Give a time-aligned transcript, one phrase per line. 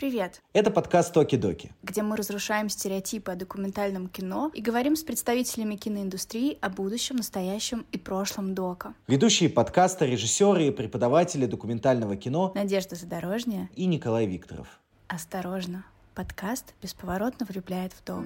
[0.00, 0.40] Привет!
[0.54, 6.56] Это подкаст «Токи-доки», где мы разрушаем стереотипы о документальном кино и говорим с представителями киноиндустрии
[6.62, 8.94] о будущем, настоящем и прошлом дока.
[9.08, 14.80] Ведущие подкаста, режиссеры и преподаватели документального кино Надежда Задорожняя и Николай Викторов.
[15.06, 15.84] Осторожно!
[16.14, 18.24] Подкаст бесповоротно влюбляет в док.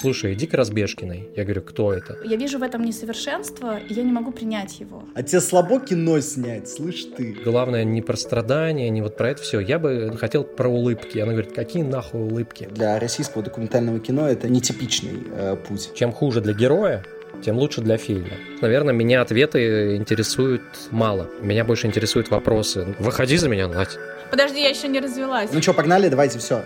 [0.00, 1.28] Слушай, иди к Разбежкиной.
[1.36, 2.18] Я говорю, кто это?
[2.24, 5.04] Я вижу в этом несовершенство, и я не могу принять его.
[5.14, 7.36] А тебе слабо кино снять, слышь ты?
[7.44, 9.60] Главное не про страдания, не вот про это все.
[9.60, 11.18] Я бы хотел про улыбки.
[11.18, 12.68] Она говорит, какие нахуй улыбки?
[12.70, 15.90] Для российского документального кино это нетипичный э, путь.
[15.94, 17.04] Чем хуже для героя,
[17.44, 18.32] тем лучше для фильма.
[18.60, 21.28] Наверное, меня ответы интересуют мало.
[21.40, 22.94] Меня больше интересуют вопросы.
[22.98, 23.98] Выходи за меня, Надь.
[24.30, 25.50] Подожди, я еще не развелась.
[25.52, 26.64] Ну что, погнали, давайте, все.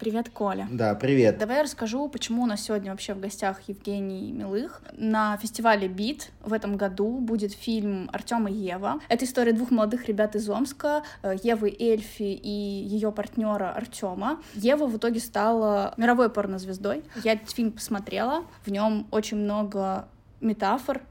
[0.00, 0.66] Привет, Коля.
[0.70, 1.36] Да, привет.
[1.36, 4.80] Давай я расскажу, почему у нас сегодня вообще в гостях Евгений Милых.
[4.96, 9.00] На фестивале «Бит» в этом году будет фильм Артема и Ева.
[9.10, 14.40] Это история двух молодых ребят из Омска, э, Евы Эльфи и ее партнера Артема.
[14.54, 17.04] Ева в итоге стала мировой порнозвездой.
[17.22, 20.08] Я этот фильм посмотрела, в нем очень много
[20.40, 21.02] метафор,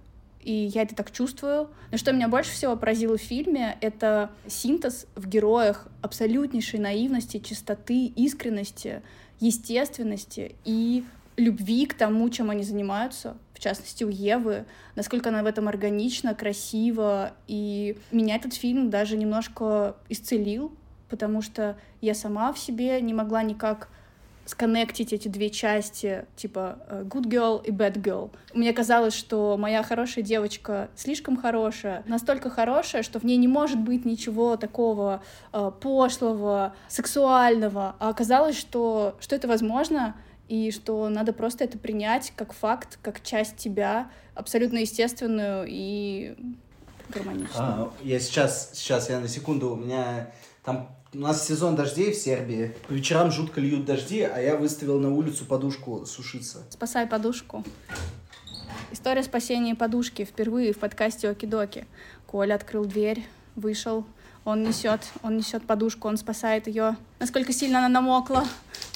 [0.42, 1.70] и я это так чувствую.
[1.92, 8.06] Но что меня больше всего поразило в фильме, это синтез в героях абсолютнейшей наивности, чистоты,
[8.06, 9.02] искренности,
[9.40, 11.04] естественности и
[11.38, 16.36] любви к тому, чем они занимаются, в частности, у Евы, насколько она в этом органична,
[16.36, 20.72] красива, и меня этот фильм даже немножко исцелил,
[21.10, 23.90] потому что я сама в себе не могла никак
[24.50, 28.31] сконнектить эти две части, типа э, good girl и bad girl.
[28.55, 33.77] Мне казалось, что моя хорошая девочка слишком хорошая, настолько хорошая, что в ней не может
[33.80, 35.22] быть ничего такого
[35.53, 40.16] э, пошлого, сексуального, а оказалось, что, что это возможно,
[40.47, 46.36] и что надо просто это принять как факт, как часть тебя, абсолютно естественную и
[47.09, 47.52] гармоничную.
[47.55, 50.32] А, я сейчас, сейчас, я на секунду, у меня
[50.64, 52.73] там у нас сезон дождей в Сербии.
[52.87, 56.59] По вечерам жутко льют дожди, а я выставил на улицу подушку сушиться.
[56.70, 57.64] Спасай подушку.
[58.92, 61.86] История спасения подушки впервые в подкасте Оки-Доки.
[62.27, 63.25] Коля открыл дверь,
[63.55, 64.05] вышел,
[64.45, 66.95] он несет, он несет подушку, он спасает ее.
[67.20, 68.45] Насколько сильно она намокла.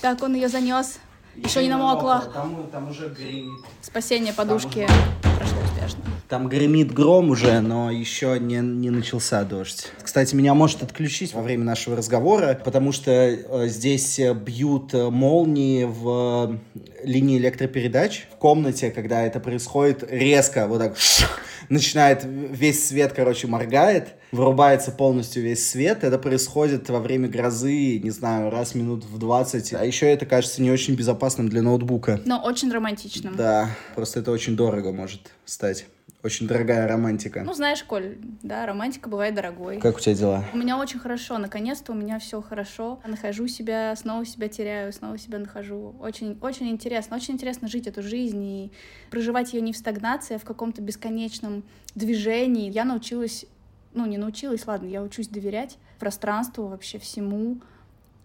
[0.01, 0.99] Так, он ее занес.
[1.35, 2.15] Еще, Еще не намокла.
[2.15, 2.33] намокла.
[2.33, 3.59] Там, там уже гремит.
[3.81, 5.37] Спасение подушки уже...
[5.37, 6.03] прошло успешно.
[6.29, 9.91] Там гремит гром уже, но еще не, не начался дождь.
[10.13, 16.59] Кстати, меня может отключить во время нашего разговора, потому что э, здесь бьют молнии в
[17.03, 18.27] линии электропередач.
[18.31, 20.95] В комнате, когда это происходит, резко вот так
[21.69, 26.03] начинает весь свет, короче, моргает, вырубается полностью весь свет.
[26.03, 29.73] Это происходит во время грозы, не знаю, раз минут в 20.
[29.73, 32.21] А еще это кажется не очень безопасным для ноутбука.
[32.23, 33.35] Но очень романтичным.
[33.35, 35.87] Да, просто это очень дорого может стать.
[36.23, 37.43] Очень дорогая романтика.
[37.43, 39.79] Ну, знаешь, Коль, да, романтика бывает дорогой.
[39.79, 40.45] Как у тебя дела?
[40.53, 41.37] У меня очень хорошо.
[41.37, 43.01] Наконец-то у меня все хорошо.
[43.05, 45.93] Нахожу себя, снова себя теряю, снова себя нахожу.
[45.99, 47.17] Очень, очень интересно.
[47.17, 48.71] Очень интересно жить эту жизнь и
[49.11, 52.71] проживать ее не в стагнации, а в каком-то бесконечном движении.
[52.71, 53.45] Я научилась,
[53.93, 57.59] ну, не научилась, ладно, я учусь доверять пространству вообще всему.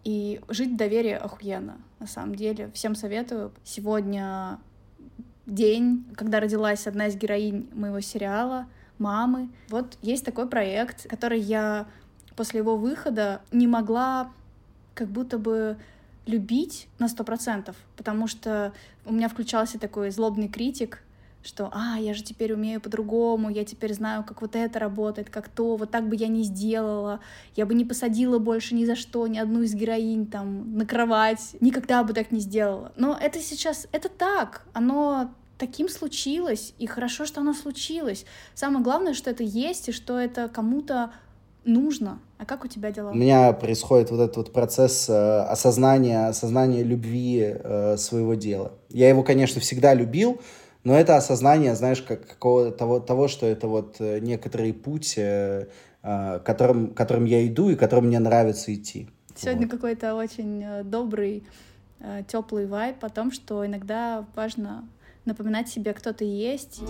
[0.05, 2.71] И жить в доверии охуенно, на самом деле.
[2.73, 3.53] Всем советую.
[3.65, 4.61] Сегодня
[5.49, 8.67] день, когда родилась одна из героинь моего сериала,
[8.99, 9.49] мамы.
[9.69, 11.87] Вот есть такой проект, который я
[12.37, 14.31] после его выхода не могла
[14.95, 15.77] как будто бы
[16.27, 18.73] любить на сто процентов, потому что
[19.07, 21.03] у меня включался такой злобный критик,
[21.43, 25.49] что «а, я же теперь умею по-другому, я теперь знаю, как вот это работает, как
[25.49, 27.21] то, вот так бы я не сделала,
[27.57, 31.57] я бы не посадила больше ни за что ни одну из героинь там на кровать,
[31.61, 32.93] никогда бы так не сделала».
[32.97, 38.25] Но это сейчас, это так, оно таким случилось, и хорошо, что оно случилось.
[38.55, 41.13] Самое главное, что это есть, и что это кому-то
[41.65, 42.21] нужно.
[42.39, 43.11] А как у тебя дела?
[43.11, 48.73] У меня происходит вот этот вот процесс э, осознания, осознания любви э, своего дела.
[48.88, 50.41] Я его, конечно, всегда любил,
[50.85, 55.67] но это осознание, знаешь, как какого того, того, что это вот э, некоторый путь, э,
[56.03, 59.09] э, которым, которым я иду и которым мне нравится идти.
[59.35, 59.73] Сегодня вот.
[59.73, 61.44] какой-то очень э, добрый,
[62.00, 64.88] э, теплый вайп о том, что иногда важно
[65.29, 66.81] напоминать себе, кто ты есть.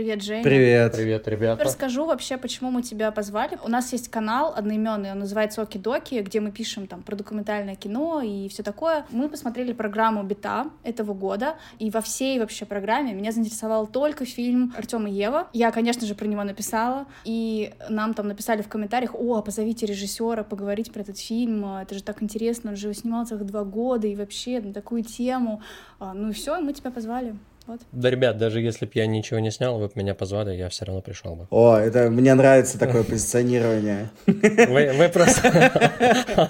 [0.00, 0.42] Привет, Женя.
[0.42, 0.92] Привет.
[0.92, 1.62] Привет, ребята.
[1.62, 3.58] Расскажу вообще, почему мы тебя позвали.
[3.62, 8.22] У нас есть канал одноименный, он называется Оки-Доки, где мы пишем там про документальное кино
[8.22, 9.04] и все такое.
[9.10, 14.72] Мы посмотрели программу Бита этого года, и во всей вообще программе меня заинтересовал только фильм
[14.74, 15.48] Артема и Ева.
[15.52, 20.44] Я, конечно же, про него написала, и нам там написали в комментариях, о, позовите режиссера
[20.44, 24.16] поговорить про этот фильм, это же так интересно, он же снимал целых два года, и
[24.16, 25.60] вообще на такую тему.
[25.98, 27.36] А, ну и все, мы тебя позвали.
[27.70, 27.80] Вот.
[27.92, 30.84] Да, ребят, даже если бы я ничего не снял, вы бы меня позвали, я все
[30.86, 31.46] равно пришел бы.
[31.50, 34.10] О, это мне нравится такое позиционирование.
[34.26, 35.42] Вы, вы просто...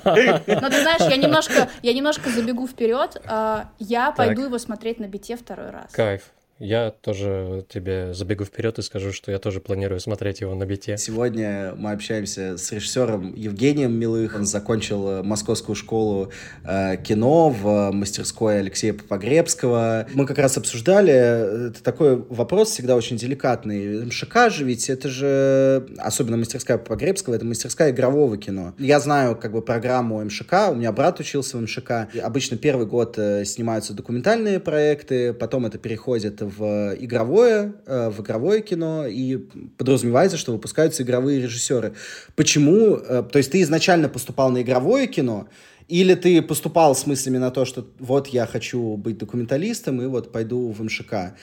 [0.05, 3.21] Но ты знаешь, я немножко, я немножко забегу вперед.
[3.27, 5.93] а, Я пойду его смотреть на бите второй раз.
[5.93, 6.23] Кайф.
[6.61, 10.99] Я тоже тебе забегу вперед и скажу, что я тоже планирую смотреть его на бите.
[10.99, 14.35] Сегодня мы общаемся с режиссером Евгением Милых.
[14.37, 16.31] Он закончил э, Московскую школу
[16.65, 20.07] э, кино в мастерской Алексея Погребского.
[20.13, 24.05] Мы как раз обсуждали, э, это такой вопрос всегда очень деликатный.
[24.05, 28.75] МШК же ведь это же, особенно мастерская Погребского, это мастерская игрового кино.
[28.79, 32.09] Я знаю как бы программу МШК, у меня брат учился в МШК.
[32.23, 38.61] Обычно первый год э, снимаются документальные проекты, потом это переходит в игровое, э, в игровое
[38.61, 39.37] кино, и
[39.79, 41.95] подразумевается, что выпускаются игровые режиссеры.
[42.37, 42.97] Почему?
[42.97, 45.49] э, То есть ты изначально поступал на игровое кино,
[45.89, 50.33] или ты поступал с мыслями на то, что вот я хочу быть документалистом, и вот
[50.33, 51.35] пойду в МШК?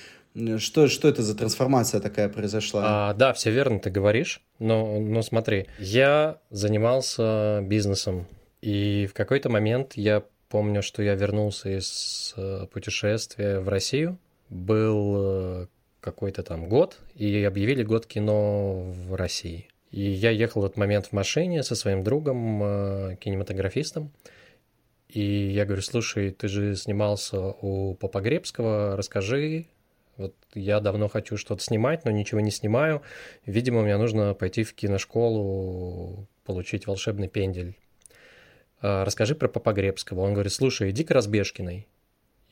[0.57, 2.83] Что, что это за трансформация такая произошла?
[2.85, 8.27] А, да, все верно ты говоришь, но, но смотри, я занимался бизнесом,
[8.61, 14.17] и в какой-то момент я помню, что я вернулся из э, путешествия в Россию,
[14.49, 15.67] был э,
[15.99, 19.67] какой-то там год, и объявили год кино в России.
[19.91, 24.11] И я ехал в этот момент в машине со своим другом, э, кинематографистом,
[25.09, 29.67] и я говорю, слушай, ты же снимался у Попогребского, расскажи,
[30.17, 33.03] вот я давно хочу что-то снимать, но ничего не снимаю.
[33.45, 37.75] Видимо, мне нужно пойти в киношколу, получить волшебный пендель.
[38.81, 40.21] А, Расскажи про Попогребского.
[40.21, 41.87] Он говорит, слушай, иди к Разбежкиной.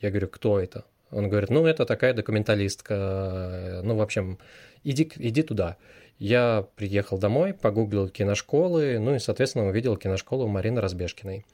[0.00, 0.84] Я говорю, кто это?
[1.10, 3.80] Он говорит, ну, это такая документалистка.
[3.84, 4.38] Ну, в общем,
[4.82, 5.76] иди, иди туда.
[6.18, 11.44] Я приехал домой, погуглил киношколы, ну и, соответственно, увидел киношколу Марины Разбежкиной.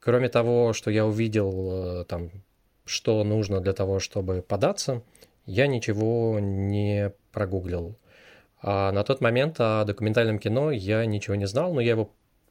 [0.00, 2.30] Кроме того, что я увидел э, там,
[2.84, 5.02] что нужно для того, чтобы податься,
[5.46, 7.98] я ничего не прогуглил.
[8.62, 12.10] А на тот момент о документальном кино я ничего не знал, но я его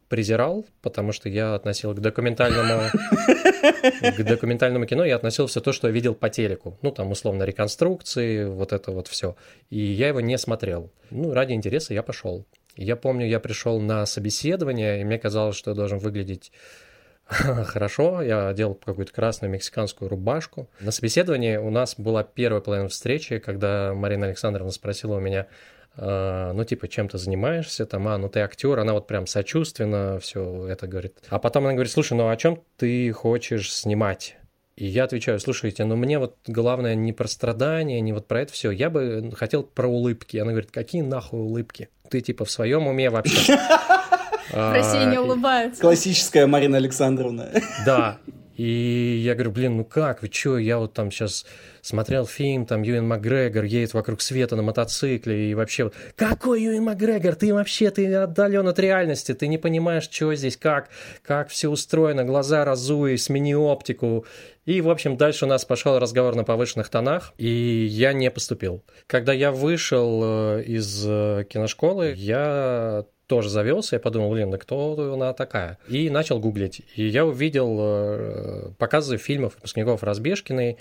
[0.10, 2.84] презирал, потому что я относил к документальному
[3.64, 6.78] к документальному кино я относил все то, что я видел по телеку.
[6.82, 9.36] Ну, там, условно, реконструкции, вот это вот все.
[9.70, 10.92] И я его не смотрел.
[11.10, 12.46] Ну, ради интереса я пошел.
[12.76, 16.52] Я помню, я пришел на собеседование, и мне казалось, что я должен выглядеть
[17.28, 18.22] хорошо.
[18.22, 20.70] Я одел какую-то красную мексиканскую рубашку.
[20.80, 25.48] На собеседовании у нас была первая половина встречи, когда Марина Александровна спросила у меня,
[25.96, 30.68] ну, типа, чем ты занимаешься, там, а, ну, ты актер, она вот прям сочувственно все
[30.68, 31.18] это говорит.
[31.30, 34.38] А потом она говорит, слушай, ну, о чем ты хочешь снимать?
[34.76, 38.54] И я отвечаю, слушайте, ну мне вот главное не про страдания, не вот про это
[38.54, 38.72] все.
[38.72, 40.38] Я бы хотел про улыбки.
[40.38, 41.90] Она говорит, какие нахуй улыбки?
[42.10, 43.56] Ты типа в своем уме вообще?
[44.52, 45.82] В России не А, улыбаются.
[45.82, 47.50] Классическая Марина Александровна.
[47.86, 48.18] Да.
[48.56, 51.46] И я говорю, блин, ну как, вы чё, я вот там сейчас
[51.82, 57.36] смотрел фильм, там Юэн Макгрегор едет вокруг света на мотоцикле, и вообще, какой Юэн Макгрегор,
[57.36, 60.90] ты вообще, ты отдален от реальности, ты не понимаешь, что здесь, как,
[61.24, 64.26] как все устроено, глаза разуй, смени оптику.
[64.66, 68.84] И, в общем, дальше у нас пошел разговор на повышенных тонах, и я не поступил.
[69.08, 75.14] Когда я вышел э, из э, киношколы, я тоже завелся, я подумал, блин, да кто
[75.14, 75.78] она такая?
[75.88, 76.82] И начал гуглить.
[76.96, 80.78] И я увидел э, показы фильмов выпускников Разбежкиной,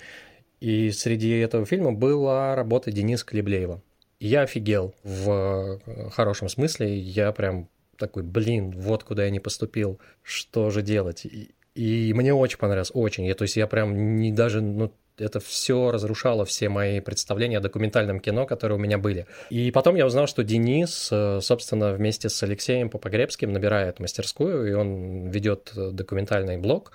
[0.59, 3.81] и среди этого фильма была работа Дениса Клеблеева.
[4.19, 9.99] Я офигел в э, хорошем смысле, я прям такой, блин, вот куда я не поступил,
[10.21, 11.25] что же делать?
[11.75, 13.25] И мне очень понравилось, очень.
[13.25, 17.61] Я, то есть я прям не даже, ну, это все разрушало все мои представления о
[17.61, 19.27] документальном кино, которые у меня были.
[19.49, 24.73] И потом я узнал, что Денис, э, собственно, вместе с Алексеем Попогребским набирает мастерскую, и
[24.73, 26.91] он ведет э, документальный блог.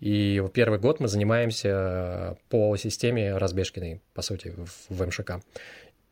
[0.00, 5.40] И первый год мы занимаемся по системе Разбежкиной, по сути, в, в МШК.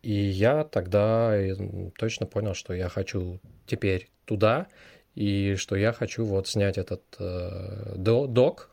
[0.03, 1.55] И я тогда э,
[1.99, 4.69] точно понял, что я хочу теперь туда,
[5.15, 8.71] и что я хочу вот снять этот э, до- док,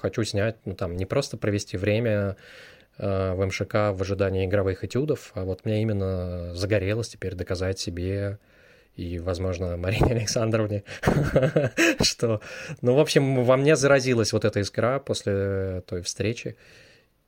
[0.00, 2.36] хочу снять, ну там, не просто провести время
[2.98, 8.38] э, в МШК в ожидании игровых этюдов, а вот мне именно загорелось теперь доказать себе
[8.98, 10.82] и, возможно, Марине Александровне,
[12.02, 12.40] что,
[12.82, 16.56] ну, в общем, во мне заразилась вот эта искра после той встречи,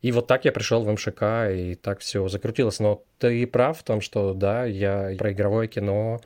[0.02, 2.80] И вот так я пришел в МШК, и так все закрутилось.
[2.80, 6.20] Но ты прав в том, что да, я про игровое кино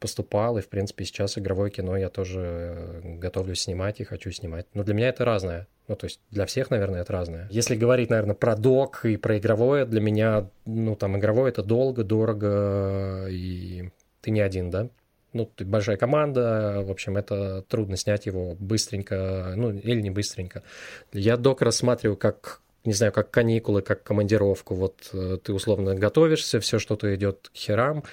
[0.00, 4.66] поступал, и, в принципе, сейчас игровое кино я тоже э, готовлюсь снимать и хочу снимать.
[4.74, 5.68] Но для меня это разное.
[5.86, 7.48] Ну, то есть для всех, наверное, это разное.
[7.50, 12.02] Если говорить, наверное, про док и про игровое, для меня, ну, там, игровое— это долго,
[12.02, 13.90] дорого, и
[14.20, 14.88] ты не один, да?
[15.32, 20.62] ну, большая команда, в общем, это трудно снять его быстренько, ну, или не быстренько.
[21.12, 24.74] Я док рассматриваю как не знаю, как каникулы, как командировку.
[24.74, 28.04] Вот э, ты условно готовишься, все что-то идет к херам,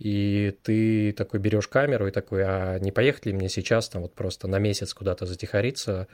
[0.00, 4.14] и ты такой берешь камеру и такой, а не поехать ли мне сейчас там вот
[4.14, 6.08] просто на месяц куда-то затихариться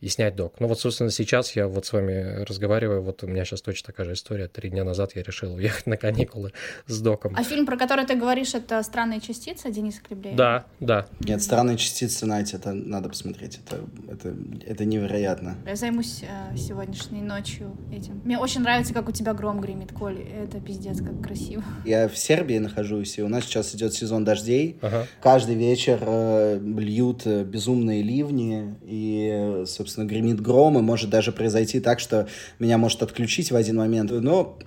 [0.00, 0.54] и снять док.
[0.60, 4.06] Ну вот, собственно, сейчас я вот с вами разговариваю, вот у меня сейчас точно такая
[4.06, 4.48] же история.
[4.48, 6.52] Три дня назад я решил уехать на каникулы
[6.86, 7.34] с доком.
[7.36, 10.36] А фильм, про который ты говоришь, это «Странные частицы» Дениса Клеблеева?
[10.36, 11.06] Да, да.
[11.20, 14.34] Нет, «Странные частицы», знаете, это надо посмотреть, это, это,
[14.66, 15.56] это невероятно.
[15.66, 18.22] Я займусь э, сегодняшней ночью этим.
[18.24, 20.20] Мне очень нравится, как у тебя гром гремит, Коль.
[20.20, 21.62] Это пиздец, как красиво.
[21.84, 24.78] Я в Сербии нахожусь, и у нас сейчас идет сезон дождей.
[24.80, 25.06] Ага.
[25.22, 31.10] Каждый вечер э, льют э, безумные ливни, и, э, собственно, собственно, гремит гром, и может
[31.10, 32.28] даже произойти так, что
[32.58, 34.12] меня может отключить в один момент.
[34.12, 34.58] Но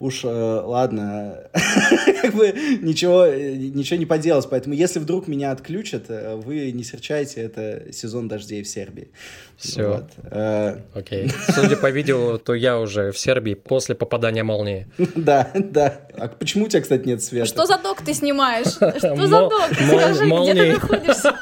[0.00, 1.48] уж, э, ладно,
[2.22, 2.52] как бы
[2.82, 4.46] ничего, ничего не поделать.
[4.50, 9.08] Поэтому, если вдруг меня отключат, э, вы не серчайте, это сезон дождей в Сербии.
[9.56, 9.88] Все.
[9.88, 10.10] Вот.
[10.24, 11.30] Э, Окей.
[11.54, 14.86] Судя по видео, то я уже в Сербии после попадания молнии.
[15.14, 16.00] Да, да.
[16.16, 17.46] А почему у тебя, кстати, нет света?
[17.46, 18.66] Что за док ты снимаешь?
[18.98, 19.52] Что за док?
[19.72, 21.32] Скажи, где ты находишься?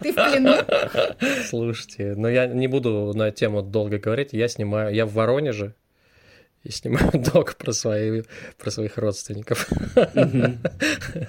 [0.00, 0.54] Ты в плену?
[1.48, 4.32] Слушайте, ну я не буду на тему долго говорить.
[4.32, 5.74] Я снимаю, я в Воронеже,
[6.62, 8.22] и снимаю док про, свои,
[8.58, 9.68] про своих родственников.
[9.96, 10.58] А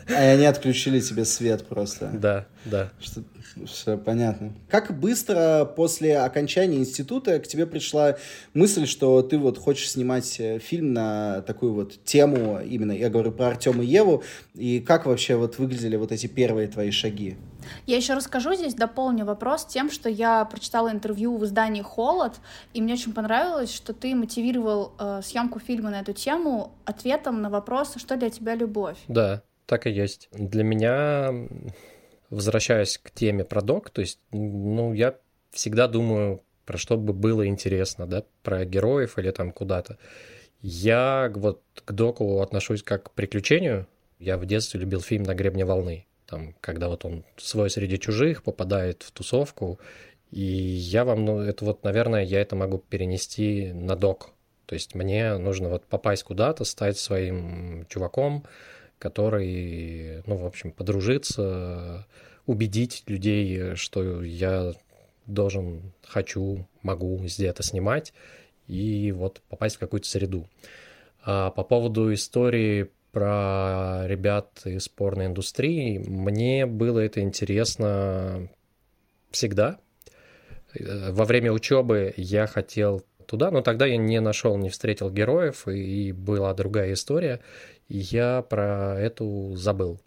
[0.10, 2.12] они отключили тебе свет просто.
[2.14, 2.92] Да, да.
[3.00, 3.24] Что,
[3.66, 4.54] все понятно.
[4.70, 8.18] Как быстро после окончания института к тебе пришла
[8.54, 13.32] мысль, что ты вот хочешь снимать э, фильм на такую вот тему, именно я говорю
[13.32, 14.24] про Артема и Еву,
[14.54, 17.38] и как вообще вот выглядели вот эти первые твои шаги?
[17.86, 22.34] Я еще расскажу здесь, дополню вопрос тем, что я прочитала интервью в издании «Холод»,
[22.74, 27.50] и мне очень понравилось, что ты мотивировал э, съемку фильма на эту тему ответом на
[27.50, 28.98] вопрос, что для тебя любовь.
[29.08, 30.30] Да, так и есть.
[30.32, 31.32] Для меня,
[32.30, 35.16] возвращаясь к теме про док, то есть, ну, я
[35.52, 39.98] всегда думаю, про что бы было интересно, да, про героев или там куда-то.
[40.62, 43.88] Я вот к доку отношусь как к приключению.
[44.20, 48.42] Я в детстве любил фильм «На гребне волны» там, когда вот он свой среди чужих
[48.42, 49.80] попадает в тусовку,
[50.32, 54.30] и я вам, ну, это вот, наверное, я это могу перенести на док.
[54.66, 58.46] То есть мне нужно вот попасть куда-то, стать своим чуваком,
[58.98, 62.08] который, ну, в общем, подружиться,
[62.46, 64.72] убедить людей, что я
[65.26, 68.14] должен, хочу, могу где-то снимать,
[68.68, 70.48] и вот попасть в какую-то среду.
[71.24, 75.98] А по поводу истории про ребят из порноиндустрии.
[76.00, 78.50] Мне было это интересно
[79.32, 79.80] всегда.
[80.80, 86.12] Во время учебы я хотел туда, но тогда я не нашел, не встретил героев, и
[86.12, 87.40] была другая история,
[87.88, 90.00] и я про эту забыл.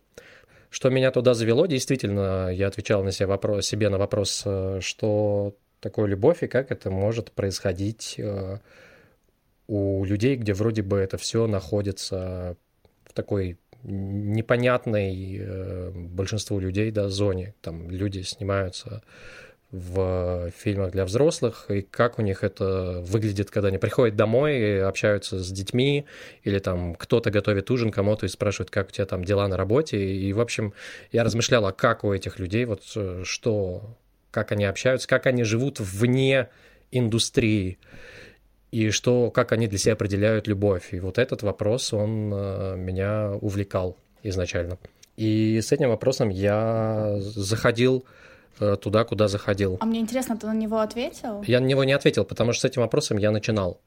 [0.71, 5.55] Что меня туда завело, действительно, я отвечал на себе, вопрос, себе на вопрос, э, что
[5.81, 8.59] такое любовь и как это может происходить э,
[9.69, 12.57] у людей, где вроде бы это все находится
[13.15, 17.55] такой непонятной э, большинству людей да, зоне.
[17.61, 19.03] Там люди снимаются
[19.71, 24.77] в фильмах для взрослых, и как у них это выглядит, когда они приходят домой и
[24.77, 26.07] общаются с детьми,
[26.45, 29.99] или там кто-то готовит ужин кому-то и спрашивает, как у тебя там дела на работе.
[29.99, 30.75] И, в общем,
[31.11, 33.97] я размышлял, а как у этих людей, вот э, что,
[34.31, 36.49] как они общаются, как они живут вне
[36.93, 37.79] индустрии
[38.75, 40.89] и что, как они для себя определяют любовь.
[40.95, 44.79] И вот этот вопрос, он э, меня увлекал изначально.
[45.17, 48.05] И с этим вопросом я заходил
[48.59, 49.77] э, туда, куда заходил.
[49.81, 51.45] А мне интересно, ты на него ответил?
[51.47, 53.79] Я на него не ответил, потому что с этим вопросом я начинал.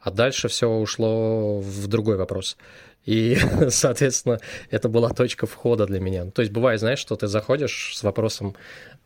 [0.00, 2.58] А дальше все ушло в другой вопрос.
[3.06, 3.38] И,
[3.70, 6.30] соответственно, это была точка входа для меня.
[6.30, 8.56] То есть бывает, знаешь, что ты заходишь с вопросом,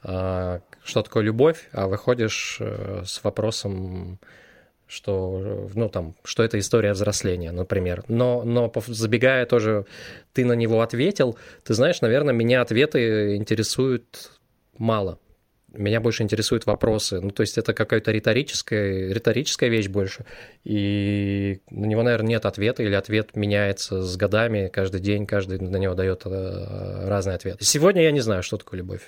[0.02, 4.18] а, что такое любовь, а выходишь э, с вопросом,
[4.88, 8.04] что, ну, там, что это история взросления, например.
[8.08, 9.84] Но, но забегая тоже,
[10.32, 14.32] ты на него ответил, ты знаешь, наверное, меня ответы интересуют
[14.78, 15.18] мало.
[15.74, 17.20] Меня больше интересуют вопросы.
[17.20, 20.24] Ну, то есть это какая-то риторическая, риторическая вещь больше.
[20.64, 25.76] И на него, наверное, нет ответа, или ответ меняется с годами, каждый день, каждый на
[25.76, 27.58] него дает э, разный ответ.
[27.60, 29.02] Сегодня я не знаю, что такое любовь.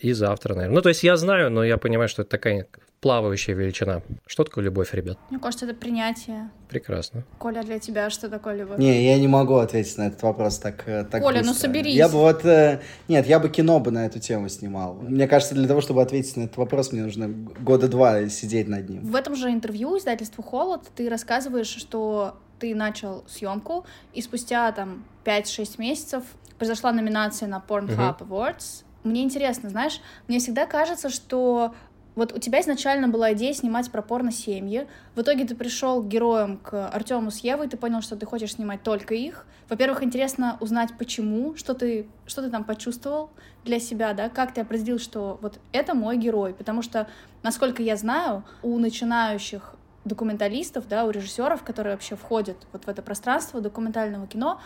[0.00, 0.74] И завтра, наверное.
[0.74, 2.66] Ну, то есть я знаю, но я понимаю, что это такая
[3.04, 4.00] плавающая величина.
[4.26, 5.18] Что такое любовь, ребят?
[5.28, 6.48] Мне кажется, это принятие.
[6.70, 7.22] Прекрасно.
[7.38, 8.78] Коля, для тебя что такое любовь?
[8.78, 11.66] Не, я не могу ответить на этот вопрос так, э, так Коля, ну быстро.
[11.66, 11.94] соберись.
[11.94, 12.46] Я бы вот...
[12.46, 14.94] э, Нет, я бы кино бы на эту тему снимал.
[14.94, 18.88] Мне кажется, для того, чтобы ответить на этот вопрос, мне нужно года два сидеть над
[18.88, 19.02] ним.
[19.04, 23.84] В этом же интервью издательству «Холод» ты рассказываешь, что ты начал съемку,
[24.14, 26.24] и спустя там 5-6 месяцев
[26.56, 28.84] произошла номинация на Pornhub Awards.
[29.02, 31.74] Мне интересно, знаешь, мне всегда кажется, что
[32.14, 34.86] вот у тебя изначально была идея снимать про порно-семьи.
[35.14, 38.52] В итоге ты пришел к героям, к Артему с Евой, ты понял, что ты хочешь
[38.52, 39.46] снимать только их.
[39.68, 43.30] Во-первых, интересно узнать, почему, что ты, что ты там почувствовал
[43.64, 46.54] для себя, да, как ты определил, что вот это мой герой.
[46.54, 47.08] Потому что,
[47.42, 53.02] насколько я знаю, у начинающих документалистов, да, у режиссеров, которые вообще входят вот в это
[53.02, 54.60] пространство документального кино,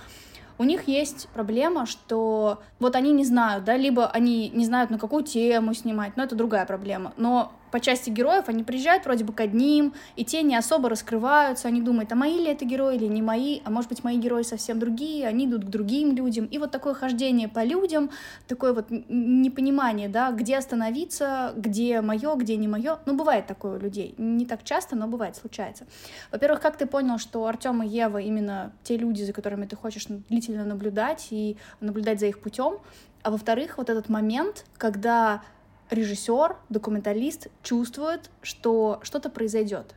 [0.59, 4.99] у них есть проблема, что вот они не знают, да, либо они не знают, на
[4.99, 7.12] какую тему снимать, но это другая проблема.
[7.17, 11.68] Но по части героев они приезжают вроде бы к одним, и те не особо раскрываются,
[11.68, 14.42] они думают, а мои ли это герои или не мои, а может быть мои герои
[14.42, 18.10] совсем другие, они идут к другим людям, и вот такое хождение по людям,
[18.46, 23.80] такое вот непонимание, да, где остановиться, где мое, где не мое, ну бывает такое у
[23.80, 25.87] людей, не так часто, но бывает, случается.
[26.32, 30.06] Во-первых, как ты понял, что Артем и Ева именно те люди, за которыми ты хочешь
[30.06, 32.78] длительно наблюдать и наблюдать за их путем,
[33.22, 35.42] а во-вторых, вот этот момент, когда
[35.90, 39.95] режиссер, документалист чувствует, что что-то произойдет,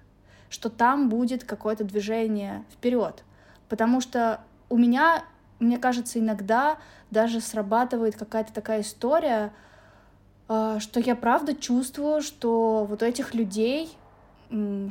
[0.50, 3.24] что там будет какое-то движение вперед.
[3.70, 5.24] Потому что у меня,
[5.60, 6.78] мне кажется, иногда
[7.10, 9.54] даже срабатывает какая-то такая история,
[10.50, 13.90] э, что я правда чувствую, что вот у этих людей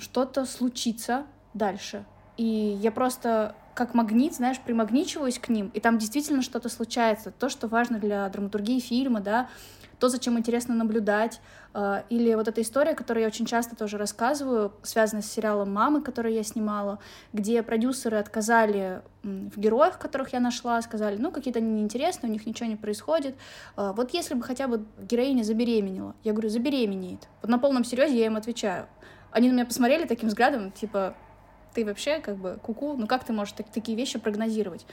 [0.00, 2.04] что-то случится дальше.
[2.38, 7.30] И я просто как магнит, знаешь, примагничиваюсь к ним, и там действительно что-то случается.
[7.30, 9.48] То, что важно для драматургии фильма, да,
[10.00, 11.40] то, зачем интересно наблюдать.
[11.72, 16.02] А, или вот эта история, которую я очень часто тоже рассказываю, связанная с сериалом «Мамы»,
[16.02, 16.98] который я снимала,
[17.32, 22.46] где продюсеры отказали в героях, которых я нашла, сказали, ну, какие-то они неинтересные, у них
[22.46, 23.36] ничего не происходит.
[23.76, 27.28] А, вот если бы хотя бы героиня забеременела, я говорю, забеременеет.
[27.42, 28.86] Вот на полном серьезе я им отвечаю.
[29.30, 31.14] Они на меня посмотрели таким взглядом, типа,
[31.74, 34.86] ты вообще как бы куку, ну как ты можешь так, такие вещи прогнозировать?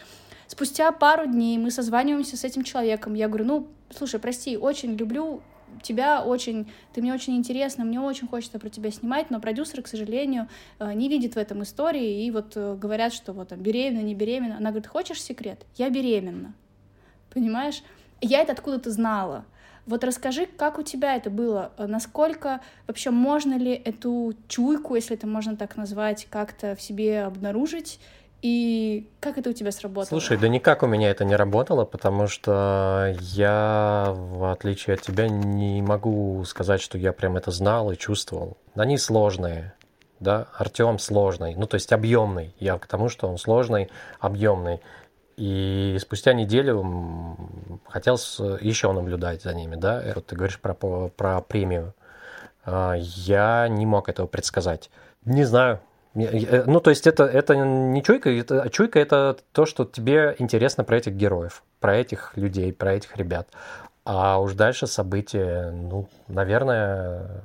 [0.48, 3.14] Спустя пару дней мы созваниваемся с этим человеком.
[3.14, 5.42] Я говорю, ну, слушай, прости, очень люблю
[5.82, 9.88] тебя очень, ты мне очень интересна, мне очень хочется про тебя снимать, но продюсер, к
[9.88, 10.48] сожалению,
[10.80, 14.16] э, не видит в этом истории, и вот э, говорят, что вот там беременна, не
[14.16, 14.58] беременна.
[14.58, 15.66] Она говорит, хочешь секрет?
[15.76, 16.54] Я беременна.
[17.34, 17.84] Понимаешь?
[18.22, 19.46] Я это откуда-то знала.
[19.88, 21.72] Вот расскажи, как у тебя это было?
[21.78, 27.24] Э, насколько вообще можно ли эту чуйку, если это можно так назвать, как-то в себе
[27.24, 28.00] обнаружить?
[28.42, 30.20] И как это у тебя сработало?
[30.20, 35.28] Слушай, да никак у меня это не работало, потому что я, в отличие от тебя,
[35.28, 38.58] не могу сказать, что я прям это знал и чувствовал.
[38.76, 39.74] Они сложные,
[40.20, 42.54] да, Артем сложный, ну то есть объемный.
[42.60, 44.82] Я к тому, что он сложный, объемный.
[45.38, 47.38] И спустя неделю
[47.88, 50.04] хотел еще наблюдать за ними, да.
[50.16, 51.94] Вот ты говоришь про, про премию.
[52.66, 54.90] А, я не мог этого предсказать.
[55.26, 55.80] Не знаю,
[56.26, 60.36] Э, ну, то есть это, это не чуйка, это, а чуйка это то, что тебе
[60.40, 63.50] интересно про этих героев, про этих людей, про этих ребят.
[64.04, 67.44] А уж дальше события, ну, наверное,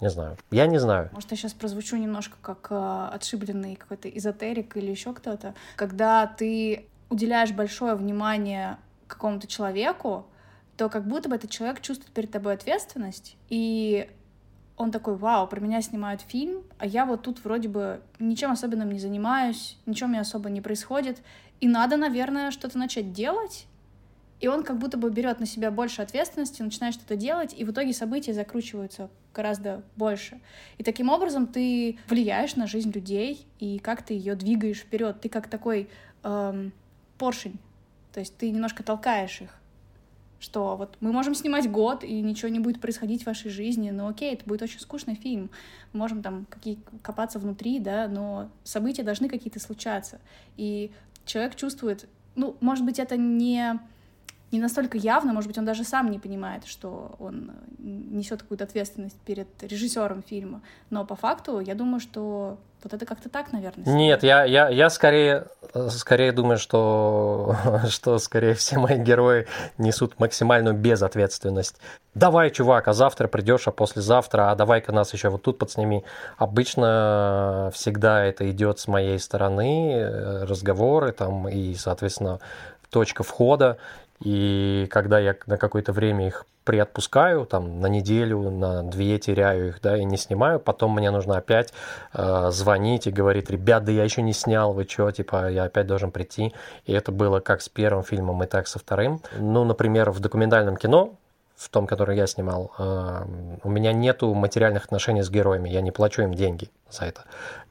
[0.00, 0.36] не знаю.
[0.50, 1.08] Я не знаю.
[1.12, 5.54] Может, я сейчас прозвучу немножко как э, отшибленный какой-то эзотерик или еще кто-то.
[5.76, 10.26] Когда ты уделяешь большое внимание какому-то человеку,
[10.76, 14.08] то как будто бы этот человек чувствует перед тобой ответственность, и
[14.76, 18.92] он такой, вау, про меня снимают фильм, а я вот тут вроде бы ничем особенным
[18.92, 21.20] не занимаюсь, ничего мне особо не происходит,
[21.60, 23.66] и надо, наверное, что-то начать делать.
[24.38, 27.72] И он как будто бы берет на себя больше ответственности, начинает что-то делать, и в
[27.72, 30.40] итоге события закручиваются гораздо больше.
[30.78, 35.20] И таким образом ты влияешь на жизнь людей, и как ты ее двигаешь вперед.
[35.20, 35.88] Ты как такой
[36.22, 36.72] эм,
[37.18, 37.58] поршень.
[38.12, 39.58] То есть ты немножко толкаешь их
[40.40, 44.08] что вот мы можем снимать год, и ничего не будет происходить в вашей жизни, но
[44.08, 45.50] окей, это будет очень скучный фильм,
[45.92, 50.20] мы можем там какие копаться внутри, да, но события должны какие-то случаться,
[50.56, 50.92] и
[51.24, 53.80] человек чувствует, ну, может быть, это не
[54.50, 59.18] не настолько явно, может быть, он даже сам не понимает, что он несет какую-то ответственность
[59.20, 60.62] перед режиссером фильма.
[60.90, 63.84] Но по факту, я думаю, что вот это как-то так, наверное.
[63.86, 65.48] Нет, я, я, я скорее,
[65.90, 67.56] скорее думаю, что,
[67.88, 71.76] что скорее все мои герои несут максимальную безответственность.
[72.14, 76.04] Давай, чувак, а завтра придешь, а послезавтра, а давай-ка нас еще вот тут подсними.
[76.36, 82.40] Обычно всегда это идет с моей стороны, э, разговоры там и, соответственно,
[82.90, 83.78] точка входа.
[84.20, 89.80] И когда я на какое-то время их приотпускаю, там, на неделю, на две теряю их,
[89.80, 91.72] да, и не снимаю, потом мне нужно опять
[92.12, 95.86] э, звонить и говорить, ребят, да я еще не снял, вы что, типа, я опять
[95.86, 96.52] должен прийти.
[96.84, 99.22] И это было как с первым фильмом, и так со вторым.
[99.38, 101.14] Ну, например, в документальном кино
[101.56, 103.24] в том, который я снимал, э,
[103.64, 107.24] у меня нету материальных отношений с героями, я не плачу им деньги за это.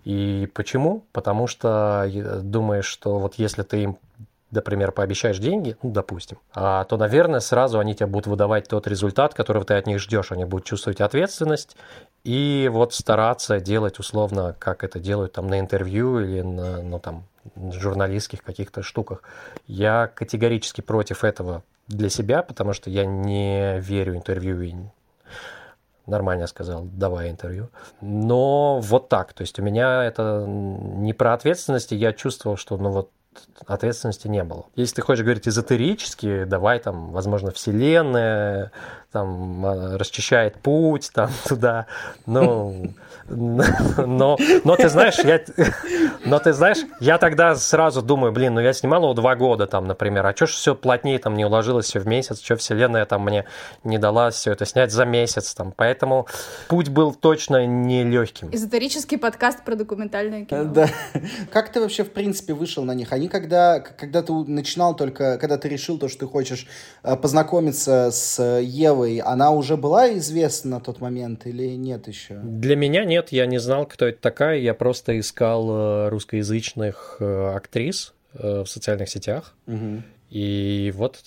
[0.04, 1.06] И почему?
[1.14, 2.10] Потому что
[2.42, 3.98] думаешь, что вот если ты им
[4.52, 9.34] например, пообещаешь деньги, ну, допустим, а, то, наверное, сразу они тебе будут выдавать тот результат,
[9.34, 10.32] которого ты от них ждешь.
[10.32, 11.76] Они будут чувствовать ответственность
[12.24, 17.24] и вот стараться делать условно, как это делают там на интервью или на, ну, там,
[17.56, 19.24] журналистских каких-то штуках.
[19.68, 24.74] Я категорически против этого для себя, потому что я не верю интервью и
[26.06, 27.70] нормально сказал, давай интервью.
[28.02, 32.92] Но вот так, то есть у меня это не про ответственность, я чувствовал, что ну
[32.92, 33.12] вот
[33.66, 34.66] ответственности не было.
[34.76, 38.72] Если ты хочешь говорить эзотерически, давай там, возможно, Вселенная
[39.18, 41.88] там а, расчищает путь там туда,
[42.26, 42.94] ну,
[43.28, 45.42] но, но ты знаешь, я,
[46.26, 49.88] но ты знаешь, я тогда сразу думаю, блин, ну я снимал его два года там,
[49.88, 53.24] например, а что ж все плотнее там не уложилось все в месяц, что вселенная там
[53.24, 53.46] мне
[53.84, 56.28] не дала все это снять за месяц там, поэтому
[56.68, 58.50] путь был точно не легким.
[58.52, 60.66] Эзотерический подкаст про документальное кино.
[60.66, 60.90] Да.
[61.52, 63.12] Как ты вообще в принципе вышел на них?
[63.12, 66.68] Они когда, когда ты начинал только, когда ты решил то, что ты хочешь
[67.04, 72.36] э, познакомиться с Евой, она уже была известна на тот момент или нет еще?
[72.36, 74.60] Для меня нет нет, я не знал, кто это такая.
[74.60, 79.56] Я просто искал э, русскоязычных э, актрис э, в социальных сетях.
[79.68, 80.04] Угу.
[80.30, 81.24] И вот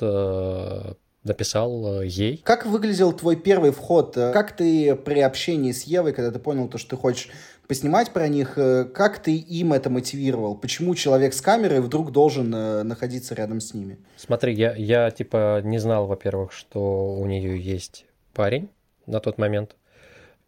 [1.30, 2.42] написал ей.
[2.44, 4.14] Как выглядел твой первый вход?
[4.14, 7.30] Как ты при общении с Евой, когда ты понял то, что ты хочешь
[7.66, 10.56] поснимать про них, как ты им это мотивировал?
[10.56, 13.98] Почему человек с камерой вдруг должен находиться рядом с ними?
[14.16, 18.68] Смотри, я, я типа не знал, во-первых, что у нее есть парень
[19.06, 19.76] на тот момент.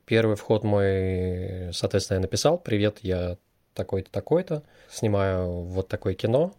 [0.05, 3.38] Первый вход мой, соответственно, я написал, привет, я
[3.73, 6.53] такой-то, такой-то, снимаю вот такое кино,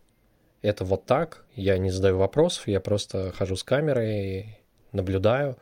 [0.63, 4.57] это вот так, я не задаю вопросов, я просто хожу с камерой,
[4.91, 5.57] наблюдаю,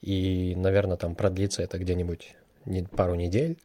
[0.00, 2.34] и, наверное, там продлится это где-нибудь
[2.96, 3.58] пару недель.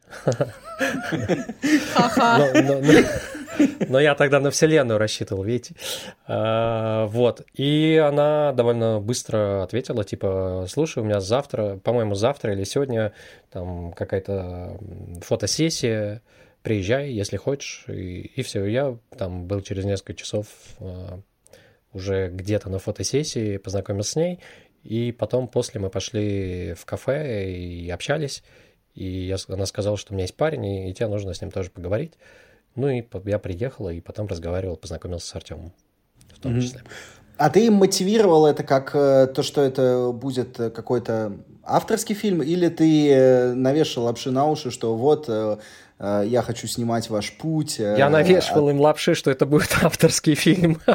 [3.88, 5.74] Но я тогда на Вселенную рассчитывал, видите.
[6.26, 7.42] А, вот.
[7.54, 13.12] И она довольно быстро ответила, типа, слушай, у меня завтра, по-моему, завтра или сегодня
[13.50, 14.78] там какая-то
[15.22, 16.20] фотосессия,
[16.66, 17.84] приезжай, если хочешь.
[17.86, 18.64] И, и все.
[18.64, 20.48] Я там был через несколько часов
[20.80, 21.20] а,
[21.92, 24.40] уже где-то на фотосессии, познакомился с ней.
[24.82, 28.42] И потом после мы пошли в кафе и общались.
[28.94, 31.52] И я, она сказала, что у меня есть парень, и, и тебе нужно с ним
[31.52, 32.14] тоже поговорить.
[32.74, 35.72] Ну и я приехал, и потом разговаривал, познакомился с Артемом
[36.34, 36.60] в том mm-hmm.
[36.60, 36.82] числе.
[37.36, 43.12] А ты мотивировал это как э, то, что это будет какой-то авторский фильм, или ты
[43.12, 45.58] э, навешал лапши на уши, что вот э, Э,
[45.98, 47.80] я хочу снимать ваш путь.
[47.80, 50.80] Э, я навешивал им лапши, что это будет авторский фильм.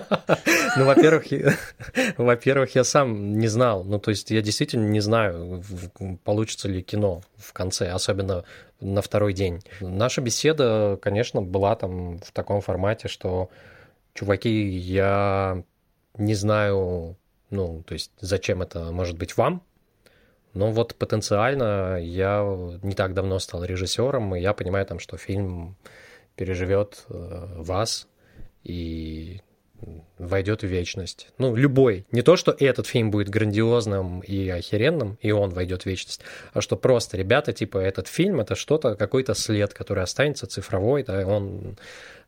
[0.77, 1.25] Ну, во-первых,
[2.17, 3.83] во-первых, я сам не знал.
[3.83, 5.61] Ну, то есть я действительно не знаю,
[6.23, 8.45] получится ли кино в конце, особенно
[8.79, 9.61] на второй день.
[9.81, 13.49] Наша беседа, конечно, была там в таком формате, что,
[14.13, 15.61] чуваки, я
[16.17, 17.17] не знаю,
[17.49, 19.63] ну, то есть зачем это может быть вам,
[20.53, 22.41] но вот потенциально я
[22.81, 25.75] не так давно стал режиссером, и я понимаю там, что фильм
[26.35, 28.07] переживет э, вас
[28.63, 29.41] и
[30.17, 31.29] войдет в вечность.
[31.37, 32.05] Ну, любой.
[32.11, 36.21] Не то, что этот фильм будет грандиозным и охеренным, и он войдет в вечность,
[36.53, 41.25] а что просто, ребята, типа, этот фильм это что-то, какой-то след, который останется цифровой, да,
[41.25, 41.77] он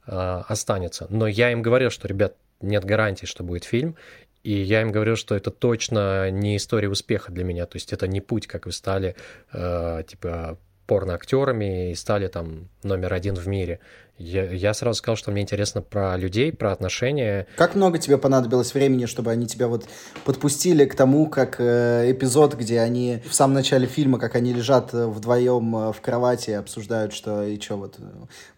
[0.07, 1.07] э, останется.
[1.09, 3.95] Но я им говорил, что, ребят, нет гарантии, что будет фильм,
[4.43, 7.65] и я им говорил, что это точно не история успеха для меня.
[7.65, 9.15] То есть это не путь, как вы стали,
[9.53, 13.80] э, типа, порноактерами и стали там номер один в мире.
[14.17, 17.48] Я, я сразу сказал, что мне интересно про людей, про отношения.
[17.58, 19.86] Как много тебе понадобилось времени, чтобы они тебя вот
[20.24, 24.93] подпустили к тому, как э, эпизод, где они в самом начале фильма, как они лежат
[24.93, 27.98] э, вдвоем э, в кровати, обсуждают, что и что вот,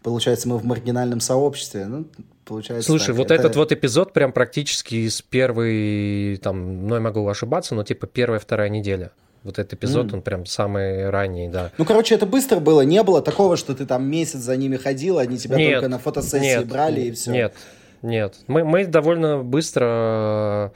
[0.03, 1.85] получается, мы в маргинальном сообществе.
[1.85, 2.05] Ну,
[2.43, 2.87] получается.
[2.87, 3.35] Слушай, так, вот это...
[3.35, 8.67] этот вот эпизод прям практически из первой, там, ну, я могу ошибаться, но типа первая-вторая
[8.67, 9.11] неделя.
[9.45, 10.15] Вот этот эпизод, mm.
[10.15, 11.71] он прям самый ранний, да.
[11.77, 12.81] Ну, короче, это быстро было.
[12.81, 15.99] Не было такого, что ты там месяц за ними ходил, они тебя нет, только на
[15.99, 17.31] фотосессии нет, брали и все.
[17.31, 17.53] Нет,
[18.01, 18.35] нет.
[18.47, 20.73] Мы, мы довольно быстро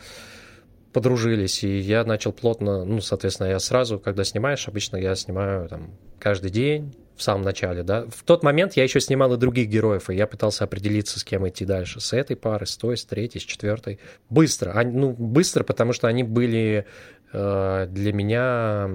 [0.94, 5.90] подружились, и я начал плотно, ну, соответственно, я сразу, когда снимаешь, обычно я снимаю там
[6.20, 8.06] каждый день, в самом начале, да.
[8.08, 11.48] В тот момент я еще снимал и других героев, и я пытался определиться, с кем
[11.48, 12.00] идти дальше.
[12.00, 14.00] С этой пары, с той, с третьей, с четвертой.
[14.30, 14.72] Быстро.
[14.72, 16.86] Они, ну, быстро, потому что они были
[17.32, 18.90] для меня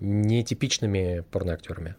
[0.00, 1.96] нетипичными порноактерами.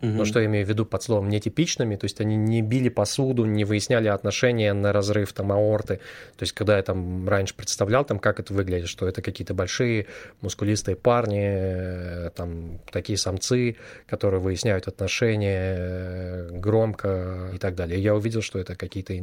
[0.00, 0.10] Угу.
[0.10, 3.44] Но что я имею в виду под словом нетипичными, то есть они не били посуду,
[3.44, 5.96] не выясняли отношения на разрыв там аорты.
[6.36, 10.06] То есть когда я там раньше представлял, там, как это выглядит, что это какие-то большие
[10.40, 13.76] мускулистые парни, э, там такие самцы,
[14.06, 17.98] которые выясняют отношения э, громко и так далее.
[17.98, 19.14] И я увидел, что это какие-то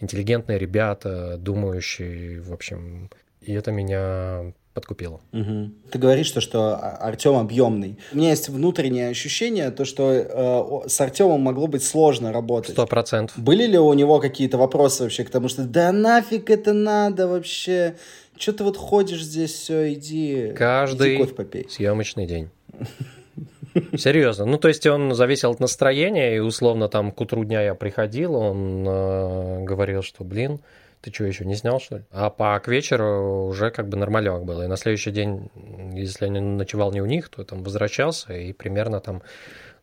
[0.00, 3.08] интеллигентные ребята, думающие, в общем,
[3.40, 5.20] и это меня подкупило.
[5.32, 5.70] Угу.
[5.92, 7.98] Ты говоришь, что, что Артем объемный.
[8.12, 12.72] У меня есть внутреннее ощущение, то, что э, с Артемом могло быть сложно работать.
[12.72, 13.38] Сто процентов.
[13.38, 17.94] Были ли у него какие-то вопросы вообще к тому, что да нафиг это надо вообще?
[18.36, 21.66] Че ты вот ходишь здесь, все, иди, Каждый иди кофе попей.
[21.68, 22.48] съемочный день.
[23.96, 24.46] Серьезно.
[24.46, 28.34] Ну, то есть он зависел от настроения, и условно там к утру дня я приходил,
[28.34, 30.60] он э, говорил, что, блин,
[31.00, 32.04] ты что, еще не снял, что ли?
[32.10, 34.62] А по к вечеру уже как бы нормалек было.
[34.64, 35.50] И на следующий день,
[35.94, 39.22] если я ночевал не у них, то там возвращался и примерно там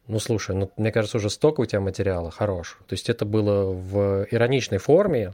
[0.08, 2.78] ну, слушай, ну, мне кажется, уже столько у тебя материала хорош.
[2.88, 5.34] То есть это было в ироничной форме,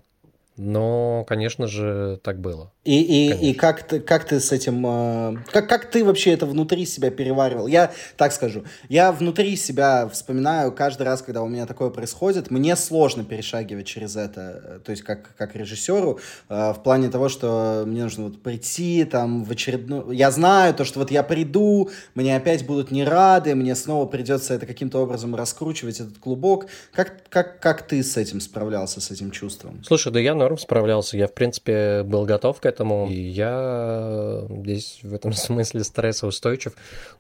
[0.56, 2.72] но, конечно же, так было.
[2.84, 4.86] И, и, и как, ты, как ты с этим...
[4.86, 7.66] Э, как, как ты вообще это внутри себя переваривал?
[7.66, 8.66] Я так скажу.
[8.90, 14.16] Я внутри себя вспоминаю каждый раз, когда у меня такое происходит, мне сложно перешагивать через
[14.16, 14.82] это.
[14.84, 19.46] То есть как, как режиссеру э, в плане того, что мне нужно вот прийти там
[19.46, 20.12] в очередную...
[20.12, 24.54] Я знаю то, что вот я приду, мне опять будут не рады, мне снова придется
[24.54, 26.68] это каким-то образом раскручивать, этот клубок.
[26.92, 29.82] Как, как, как ты с этим справлялся, с этим чувством?
[29.84, 31.18] Слушай, да я норм справлялся.
[31.18, 33.08] Я, в принципе, был готов к этому.
[33.10, 36.74] И я здесь в этом смысле стрессоустойчив.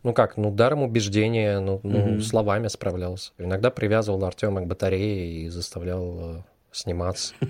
[0.04, 2.22] Ну как, ну даром убеждения, ну, ну mm-hmm.
[2.22, 3.32] словами справлялся.
[3.38, 7.34] Иногда привязывал Артема к батарее и заставлял э, сниматься.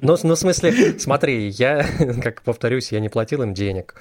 [0.00, 1.86] Ну, ну, в смысле, смотри, я,
[2.22, 3.94] как повторюсь, я не платил им денег.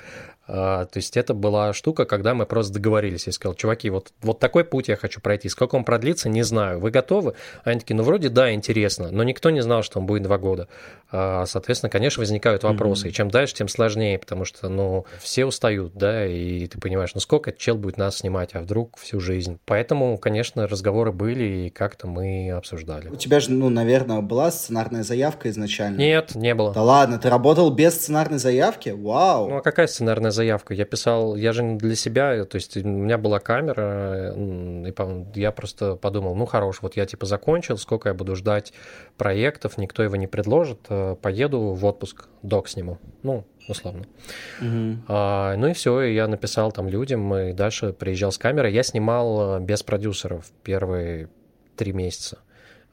[0.45, 3.27] А, то есть это была штука, когда мы просто договорились.
[3.27, 5.47] Я сказал, чуваки, вот, вот такой путь я хочу пройти.
[5.49, 6.79] Сколько он продлится, не знаю.
[6.79, 7.35] Вы готовы?
[7.63, 9.09] Они такие, ну вроде да, интересно.
[9.11, 10.67] Но никто не знал, что он будет два года.
[11.11, 13.07] А, соответственно, конечно, возникают вопросы.
[13.07, 13.09] Mm-hmm.
[13.11, 17.21] И чем дальше, тем сложнее, потому что, ну, все устают, да, и ты понимаешь, ну
[17.21, 19.59] сколько чел будет нас снимать, а вдруг всю жизнь.
[19.65, 23.09] Поэтому, конечно, разговоры были, и как-то мы обсуждали.
[23.09, 25.97] У тебя же, ну, наверное, была сценарная заявка изначально?
[25.97, 26.73] Нет, не было.
[26.73, 28.89] Да ладно, ты работал без сценарной заявки?
[28.89, 29.49] Вау!
[29.49, 30.73] Ну, а какая сценарная заявка.
[30.73, 34.93] Я писал, я же не для себя, то есть у меня была камера, и
[35.39, 38.73] я просто подумал, ну хорош, вот я типа закончил, сколько я буду ждать
[39.17, 44.05] проектов, никто его не предложит, э, поеду в отпуск, док сниму, ну, условно.
[44.61, 44.97] Угу.
[45.07, 48.73] А, ну и все, и я написал там людям, и дальше приезжал с камерой.
[48.73, 51.29] Я снимал э, без продюсеров первые
[51.75, 52.39] три месяца.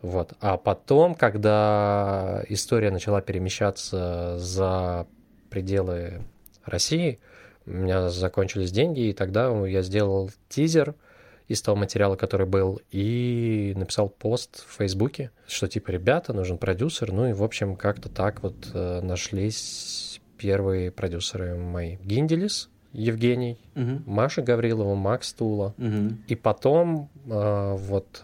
[0.02, 0.32] Вот.
[0.40, 5.06] А потом, когда история начала перемещаться за
[5.50, 6.22] пределы
[6.64, 7.20] России,
[7.70, 10.94] у меня закончились деньги, и тогда я сделал тизер
[11.48, 17.12] из того материала, который был, и написал пост в Фейсбуке, что типа, ребята, нужен продюсер,
[17.12, 21.96] ну и, в общем, как-то так вот э, нашлись первые продюсеры мои.
[22.04, 24.02] Гинделис, Евгений, угу.
[24.06, 25.74] Маша Гаврилова, Макс Тула.
[25.78, 26.18] Угу.
[26.28, 28.22] И потом э, вот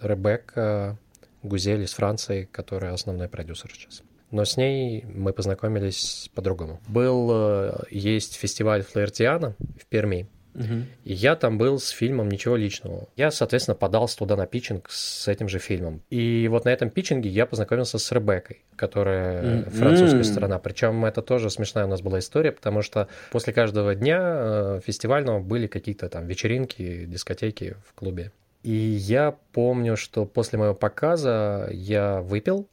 [0.00, 0.98] Ребекка
[1.42, 4.02] Гузель из Франции, которая основной продюсер сейчас
[4.34, 6.80] но с ней мы познакомились по-другому.
[6.88, 10.84] Был, э, есть фестиваль Флаертиана в Перми, Uh-huh.
[11.02, 13.08] И я там был с фильмом «Ничего личного».
[13.16, 16.00] Я, соответственно, подался туда на питчинг с этим же фильмом.
[16.10, 19.70] И вот на этом питчинге я познакомился с Ребеккой, которая uh-huh.
[19.70, 20.60] французская сторона.
[20.60, 25.40] Причем это тоже смешная у нас была история, потому что после каждого дня э, фестивального
[25.40, 28.30] были какие-то там вечеринки, дискотеки в клубе.
[28.62, 32.68] И я помню, что после моего показа я выпил,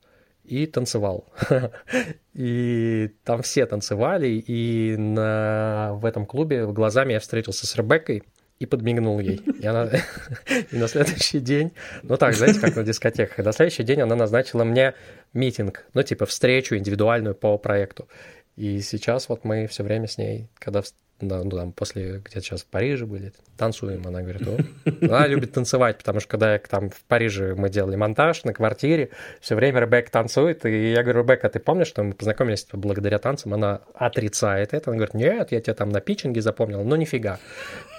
[0.52, 1.26] и танцевал.
[2.34, 5.94] и там все танцевали, и на...
[5.94, 8.24] в этом клубе глазами я встретился с Ребеккой
[8.60, 9.38] и подмигнул ей.
[9.38, 9.90] И, она...
[10.72, 11.72] и на следующий день,
[12.04, 14.94] ну так, знаете, как на дискотеках, и на следующий день она назначила мне
[15.32, 18.10] митинг, ну типа встречу индивидуальную по проекту.
[18.58, 20.82] И сейчас вот мы все время с ней, когда
[21.22, 24.06] ну, там, после где-то сейчас в Париже были, танцуем.
[24.08, 24.58] Она говорит, о,
[25.06, 29.10] она любит танцевать, потому что когда я там в Париже мы делали монтаж на квартире,
[29.40, 33.54] все время Ребекка танцует, и я говорю, Ребекка, ты помнишь, что мы познакомились благодаря танцам?
[33.54, 37.40] Она отрицает это, она говорит, нет, я тебя там на питчинге запомнил, ну нифига.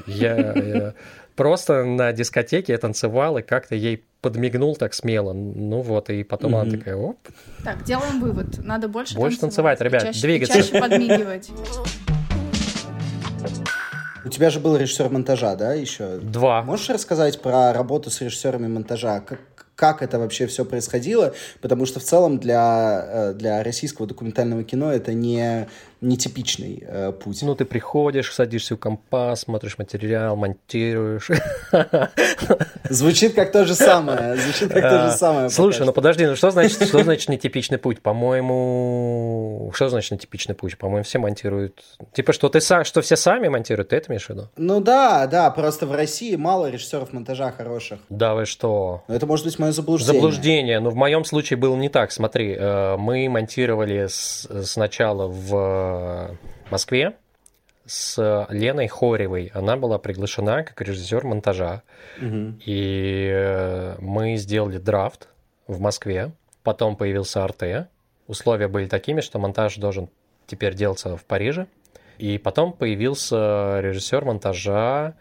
[0.06, 0.94] Я, я
[1.36, 5.32] просто на дискотеке я танцевал, и как-то ей подмигнул так смело.
[5.32, 6.60] Ну вот, и потом mm-hmm.
[6.60, 7.18] она такая, оп.
[7.64, 8.64] Так, делаем вывод.
[8.64, 10.54] Надо больше Больше танцевать, танцевать ребят, чаще, двигаться.
[10.54, 11.50] чаще подмигивать.
[14.24, 16.18] У тебя же был режиссер монтажа, да, еще?
[16.18, 16.62] Два.
[16.62, 19.20] Можешь рассказать про работу с режиссерами монтажа?
[19.20, 19.40] Как,
[19.74, 21.34] как это вообще все происходило?
[21.60, 25.68] Потому что в целом для, э, для российского документального кино это не
[26.02, 27.42] нетипичный э, путь.
[27.42, 31.30] Ну, ты приходишь, садишься у компа, смотришь материал, монтируешь.
[32.90, 34.36] Звучит как то же самое.
[34.36, 35.48] Звучит как то же самое.
[35.48, 38.00] Слушай, ну подожди, ну что значит, что значит нетипичный путь?
[38.00, 40.76] По-моему, что значит нетипичный путь?
[40.76, 41.80] По-моему, все монтируют.
[42.12, 44.48] Типа, что ты сам, что все сами монтируют, ты это имеешь в виду?
[44.56, 48.00] Ну да, да, просто в России мало режиссеров монтажа хороших.
[48.08, 49.04] Да вы что?
[49.06, 50.20] Но это может быть мое заблуждение.
[50.20, 50.80] Заблуждение.
[50.80, 52.10] Но в моем случае было не так.
[52.10, 55.91] Смотри, э, мы монтировали сначала в
[56.70, 57.16] Москве
[57.86, 59.50] с Леной Хоревой.
[59.54, 61.82] Она была приглашена как режиссер монтажа.
[62.18, 62.54] Угу.
[62.64, 65.28] И э, мы сделали драфт
[65.66, 66.32] в Москве.
[66.62, 67.88] Потом появился РТ.
[68.28, 70.08] Условия были такими, что монтаж должен
[70.46, 71.66] теперь делаться в Париже.
[72.18, 75.14] И потом появился режиссер монтажа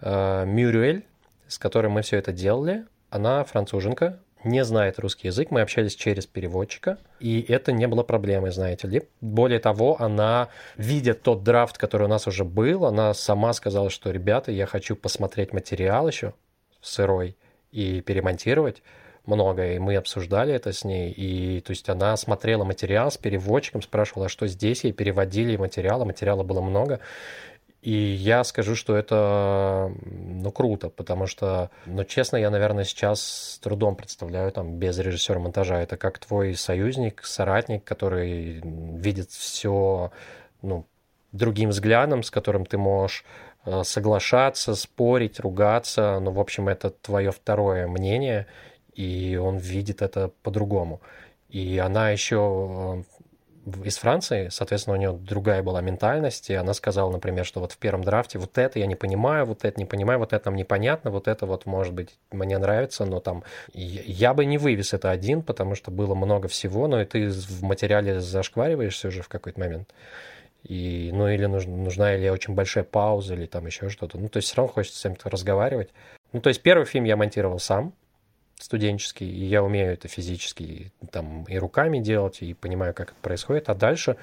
[0.00, 1.04] э, Мюрюэль,
[1.48, 2.84] с которым мы все это делали.
[3.10, 8.50] Она француженка, не знает русский язык, мы общались через переводчика, и это не было проблемой,
[8.50, 9.02] знаете ли.
[9.20, 14.10] Более того, она, видя тот драфт, который у нас уже был, она сама сказала, что,
[14.10, 16.34] ребята, я хочу посмотреть материал еще
[16.80, 17.36] сырой
[17.72, 18.82] и перемонтировать
[19.26, 23.82] многое, и мы обсуждали это с ней, и то есть она смотрела материал с переводчиком,
[23.82, 27.00] спрашивала, что здесь, ей переводили материалы, материала было много,
[27.84, 33.58] и я скажу, что это, ну, круто, потому что, ну, честно, я, наверное, сейчас с
[33.58, 35.82] трудом представляю там без режиссера монтажа.
[35.82, 40.12] Это как твой союзник, соратник, который видит все,
[40.62, 40.86] ну,
[41.32, 43.22] другим взглядом, с которым ты можешь
[43.66, 46.18] э, соглашаться, спорить, ругаться.
[46.20, 48.46] Ну, в общем, это твое второе мнение,
[48.94, 51.02] и он видит это по-другому.
[51.50, 53.04] И она еще
[53.84, 57.78] из Франции, соответственно, у нее другая была ментальность, и она сказала, например, что вот в
[57.78, 61.10] первом драфте вот это я не понимаю, вот это не понимаю, вот это нам непонятно,
[61.10, 65.42] вот это вот, может быть, мне нравится, но там я бы не вывез это один,
[65.42, 69.88] потому что было много всего, но и ты в материале зашквариваешься уже в какой-то момент.
[70.62, 74.18] И, ну, или нужна, нужна или очень большая пауза, или там еще что-то.
[74.18, 75.90] Ну, то есть все равно хочется с кем-то разговаривать.
[76.32, 77.92] Ну, то есть первый фильм я монтировал сам,
[78.58, 83.68] студенческий, и я умею это физически там и руками делать, и понимаю, как это происходит.
[83.68, 84.16] А дальше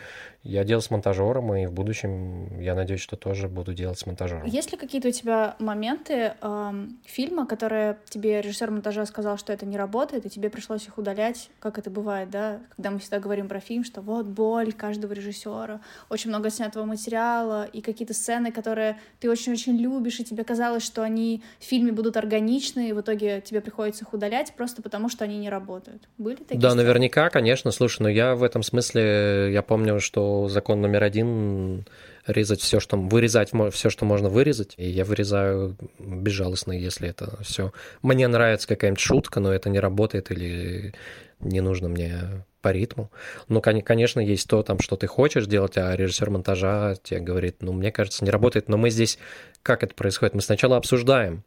[0.43, 4.45] я делал с монтажером, и в будущем, я надеюсь, что тоже буду делать с монтажером.
[4.45, 9.67] Есть ли какие-то у тебя моменты э, фильма, которые тебе режиссер монтажа сказал, что это
[9.67, 13.47] не работает, и тебе пришлось их удалять, как это бывает, да, когда мы всегда говорим
[13.47, 18.97] про фильм, что вот боль каждого режиссера, очень много снятого материала, и какие-то сцены, которые
[19.19, 23.41] ты очень-очень любишь, и тебе казалось, что они в фильме будут органичны, и в итоге
[23.41, 26.09] тебе приходится их удалять просто потому, что они не работают.
[26.17, 26.59] Были такие?
[26.59, 26.83] Да, сцены?
[26.83, 27.69] наверняка, конечно.
[27.69, 31.85] Слушай, но я в этом смысле, я помню, что закон номер один
[32.27, 34.73] резать все, что вырезать все, что можно вырезать.
[34.77, 37.71] И я вырезаю безжалостно, если это все.
[38.01, 40.93] Мне нравится какая-нибудь шутка, но это не работает или
[41.39, 43.09] не нужно мне по ритму.
[43.47, 47.73] Ну, конечно, есть то, там, что ты хочешь делать, а режиссер монтажа тебе говорит, ну,
[47.73, 48.69] мне кажется, не работает.
[48.69, 49.17] Но мы здесь,
[49.63, 50.35] как это происходит?
[50.35, 51.43] Мы сначала обсуждаем,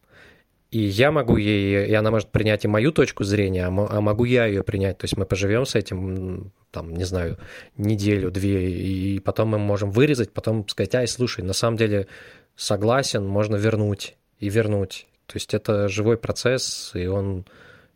[0.74, 4.24] и я могу ей, и она может принять и мою точку зрения, а, а могу
[4.24, 4.98] я ее принять.
[4.98, 7.38] То есть мы поживем с этим, там, не знаю,
[7.76, 12.08] неделю, две, и потом мы можем вырезать, потом сказать, ай, слушай, на самом деле
[12.56, 15.06] согласен, можно вернуть и вернуть.
[15.26, 17.44] То есть это живой процесс, и он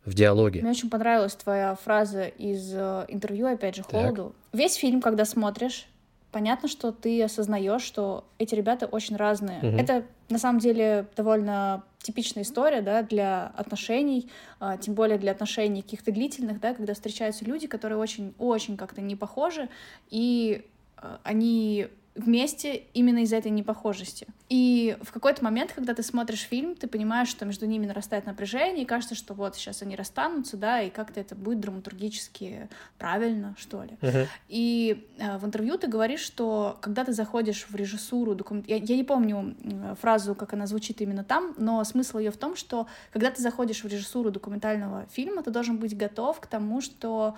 [0.05, 0.61] в диалоге.
[0.61, 4.33] Мне очень понравилась твоя фраза из э, интервью, опять же, Холоду.
[4.51, 4.59] Так.
[4.59, 5.85] Весь фильм, когда смотришь,
[6.31, 9.59] понятно, что ты осознаешь, что эти ребята очень разные.
[9.59, 9.77] Угу.
[9.77, 15.81] Это на самом деле довольно типичная история, да, для отношений, а, тем более для отношений
[15.81, 19.69] каких-то длительных, да, когда встречаются люди, которые очень-очень как-то не похожи,
[20.09, 20.65] и
[20.97, 21.87] а, они
[22.19, 24.27] вместе именно из-за этой непохожести.
[24.49, 28.83] И в какой-то момент, когда ты смотришь фильм, ты понимаешь, что между ними нарастает напряжение,
[28.83, 33.83] и кажется, что вот сейчас они расстанутся, да, и как-то это будет драматургически правильно, что
[33.83, 33.97] ли.
[34.01, 34.27] Uh-huh.
[34.49, 38.67] И э, в интервью ты говоришь, что когда ты заходишь в режиссуру документ...
[38.67, 39.55] я, я не помню
[40.01, 43.83] фразу, как она звучит именно там, но смысл ее в том, что когда ты заходишь
[43.83, 47.37] в режиссуру документального фильма, ты должен быть готов к тому, что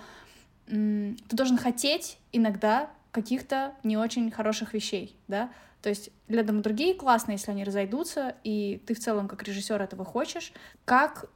[0.66, 5.50] ты должен хотеть иногда каких-то не очень хороших вещей, да,
[5.82, 10.04] То есть для драматургии классно, если они разойдутся, и ты в целом как режиссер этого
[10.04, 10.52] хочешь.
[10.84, 11.26] Как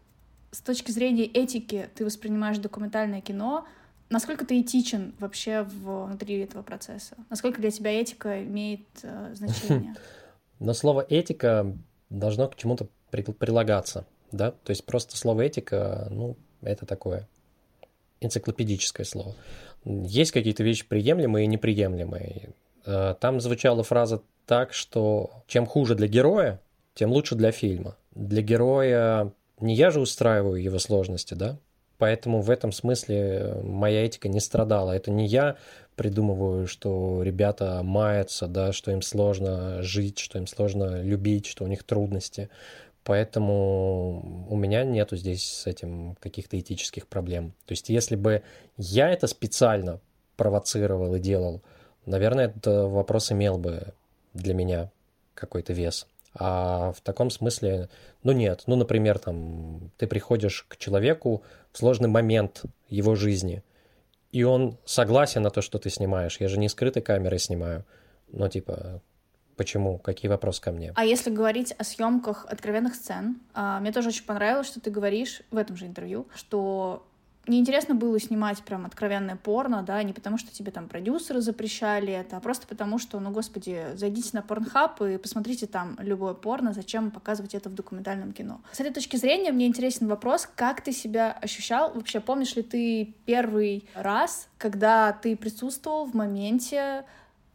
[0.50, 3.66] с точки зрения этики ты воспринимаешь документальное кино,
[4.08, 7.16] насколько ты этичен вообще внутри этого процесса?
[7.28, 9.94] Насколько для тебя этика имеет э, значение?
[10.60, 11.76] Но слово этика
[12.08, 14.52] должно к чему-то прилагаться, да?
[14.52, 17.28] То есть просто слово этика, ну, это такое
[18.20, 19.34] энциклопедическое слово.
[19.86, 22.50] Есть какие-то вещи приемлемые и неприемлемые.
[22.84, 26.60] Э, там звучала фраза так, что чем хуже для героя,
[26.94, 27.96] тем лучше для фильма.
[28.14, 31.58] Для героя не я же устраиваю его сложности, да?
[31.98, 34.92] Поэтому в этом смысле моя этика не страдала.
[34.92, 35.56] Это не я
[35.94, 41.68] придумываю, что ребята маятся, да, что им сложно жить, что им сложно любить, что у
[41.68, 42.50] них трудности.
[43.06, 47.54] Поэтому у меня нету здесь с этим каких-то этических проблем.
[47.64, 48.42] То есть если бы
[48.76, 50.00] я это специально
[50.36, 51.62] провоцировал и делал,
[52.04, 53.94] наверное, этот вопрос имел бы
[54.34, 54.90] для меня
[55.34, 56.08] какой-то вес.
[56.34, 57.90] А в таком смысле,
[58.24, 63.62] ну нет, ну, например, там, ты приходишь к человеку в сложный момент его жизни,
[64.32, 66.40] и он согласен на то, что ты снимаешь.
[66.40, 67.84] Я же не скрытой камерой снимаю.
[68.32, 69.00] Ну, типа,
[69.56, 69.98] почему?
[69.98, 70.92] Какие вопросы ко мне?
[70.94, 75.42] А если говорить о съемках откровенных сцен, а, мне тоже очень понравилось, что ты говоришь
[75.50, 77.06] в этом же интервью, что
[77.48, 82.36] неинтересно было снимать прям откровенное порно, да, не потому что тебе там продюсеры запрещали это,
[82.36, 87.10] а просто потому что, ну, господи, зайдите на порнхаб и посмотрите там любое порно, зачем
[87.10, 88.60] показывать это в документальном кино.
[88.72, 93.14] С этой точки зрения мне интересен вопрос, как ты себя ощущал, вообще помнишь ли ты
[93.24, 97.04] первый раз, когда ты присутствовал в моменте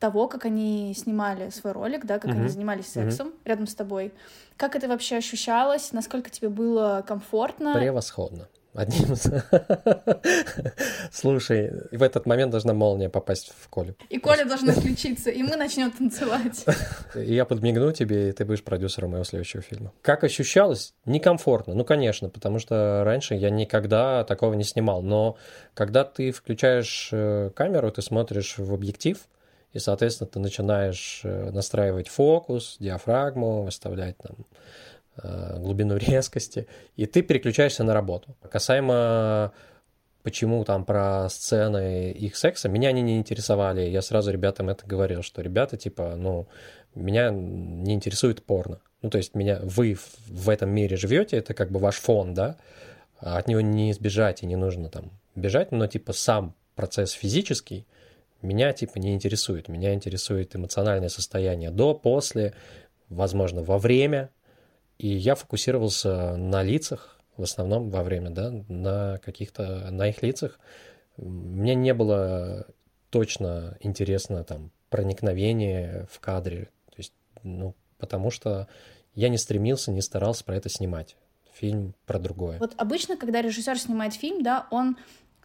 [0.01, 2.39] того, как они снимали свой ролик, да, как mm-hmm.
[2.39, 3.45] они занимались сексом mm-hmm.
[3.45, 4.13] рядом с тобой.
[4.57, 5.93] Как это вообще ощущалось?
[5.93, 7.73] Насколько тебе было комфортно?
[7.75, 9.27] Превосходно одним из...
[11.11, 13.95] Слушай, в этот момент должна молния попасть в Колю.
[14.09, 16.65] И Коля должна включиться, и мы начнем танцевать.
[17.15, 19.91] И я подмигну тебе, и ты будешь продюсером моего следующего фильма.
[20.01, 20.93] Как ощущалось?
[21.05, 21.73] Некомфортно.
[21.73, 25.01] Ну, конечно, потому что раньше я никогда такого не снимал.
[25.01, 25.37] Но
[25.73, 29.17] когда ты включаешь э, камеру, ты смотришь в объектив,
[29.74, 34.45] и, соответственно, ты начинаешь э, настраивать фокус, диафрагму, выставлять там
[35.17, 38.36] Э, глубину резкости, и ты переключаешься на работу.
[38.49, 39.51] Касаемо
[40.24, 43.82] почему там про сцены их секса, меня они не интересовали.
[43.82, 46.47] Я сразу ребятам это говорил, что ребята, типа, ну,
[46.95, 48.80] меня не интересует порно.
[49.01, 49.97] Ну, то есть меня, вы
[50.28, 52.55] в этом мире живете, это как бы ваш фон, да,
[53.19, 57.86] а от него не избежать и не нужно там бежать, но, типа, сам процесс физический
[58.41, 59.67] меня, типа, не интересует.
[59.67, 62.53] Меня интересует эмоциональное состояние до, после,
[63.09, 64.29] возможно, во время
[65.01, 70.59] и я фокусировался на лицах, в основном во время, да, на каких-то, на их лицах.
[71.17, 72.67] Мне не было
[73.09, 78.67] точно интересно там проникновение в кадре, то есть, ну, потому что
[79.15, 81.15] я не стремился, не старался про это снимать.
[81.53, 82.59] Фильм про другое.
[82.59, 84.97] Вот обычно, когда режиссер снимает фильм, да, он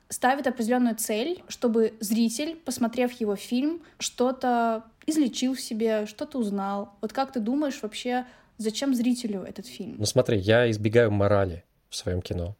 [0.08, 6.94] ставит определенную цель, чтобы зритель, посмотрев его фильм, что-то излечил в себе, что-то узнал.
[7.00, 8.26] Вот как ты думаешь вообще
[8.58, 9.96] Зачем зрителю этот фильм?
[9.98, 12.56] Ну смотри, я избегаю морали в своем кино.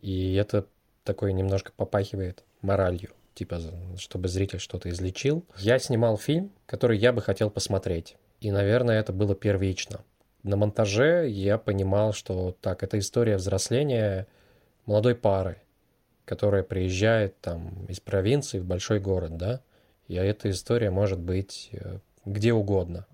[0.00, 0.66] И это
[1.04, 3.10] такое немножко попахивает моралью.
[3.34, 3.60] Типа,
[3.98, 5.44] чтобы зритель что-то излечил.
[5.58, 8.16] Я снимал фильм, который я бы хотел посмотреть.
[8.40, 10.00] И, наверное, это было первично.
[10.42, 14.26] На монтаже я понимал, что так, это история взросления
[14.86, 15.60] молодой пары,
[16.28, 19.60] которая приезжает там из провинции в большой город, да,
[20.06, 23.06] и эта история может быть э, где угодно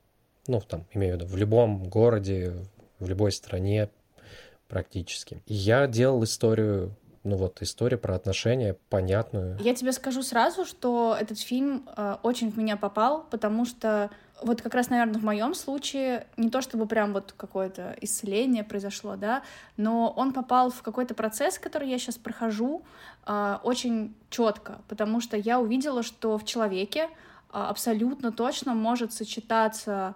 [0.46, 2.52] ну, там, имею в виду, в любом городе,
[2.98, 3.88] в любой стране
[4.68, 5.42] практически.
[5.46, 6.94] Я делал историю
[7.24, 9.58] ну вот история про отношения понятную.
[9.60, 14.10] Я тебе скажу сразу, что этот фильм э, очень в меня попал, потому что
[14.42, 19.16] вот как раз, наверное, в моем случае не то чтобы прям вот какое-то исцеление произошло,
[19.16, 19.42] да,
[19.78, 22.82] но он попал в какой-то процесс, который я сейчас прохожу,
[23.26, 27.08] э, очень четко, потому что я увидела, что в человеке э,
[27.52, 30.14] абсолютно точно может сочетаться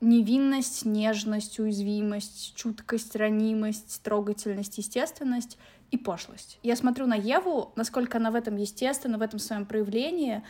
[0.00, 5.58] невинность, нежность, уязвимость, чуткость, ранимость, трогательность, естественность
[5.90, 6.58] и пошлость.
[6.62, 10.42] Я смотрю на Еву, насколько она в этом естественна, в этом своем проявлении,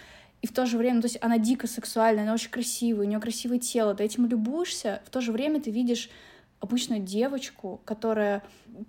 [0.43, 3.09] и в то же время, ну, то есть она дико сексуальная, она очень красивая, у
[3.09, 6.09] нее красивое тело, ты этим любуешься, в то же время ты видишь
[6.61, 8.43] обычную девочку, которая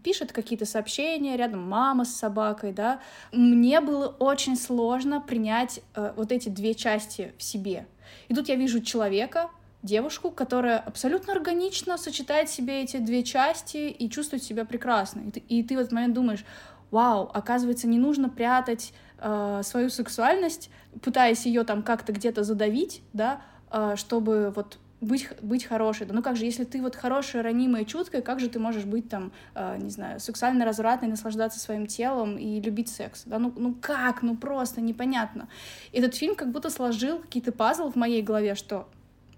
[0.03, 3.01] пишет какие-то сообщения, рядом мама с собакой, да.
[3.31, 7.87] Мне было очень сложно принять э, вот эти две части в себе.
[8.27, 9.49] И тут я вижу человека,
[9.83, 15.21] девушку, которая абсолютно органично сочетает в себе эти две части и чувствует себя прекрасно.
[15.21, 16.45] И ты, и ты в этот момент думаешь,
[16.91, 20.69] вау, оказывается, не нужно прятать э, свою сексуальность,
[21.01, 26.05] пытаясь ее там как-то где-то задавить, да, э, чтобы вот быть, быть хорошей.
[26.05, 29.09] Да ну как же, если ты вот хорошая, ранимая, чуткая, как же ты можешь быть
[29.09, 33.23] там, э, не знаю, сексуально развратной, наслаждаться своим телом и любить секс?
[33.25, 34.21] Да ну, ну как?
[34.21, 35.49] Ну просто непонятно.
[35.91, 38.87] Этот фильм как будто сложил какие-то пазлы в моей голове, что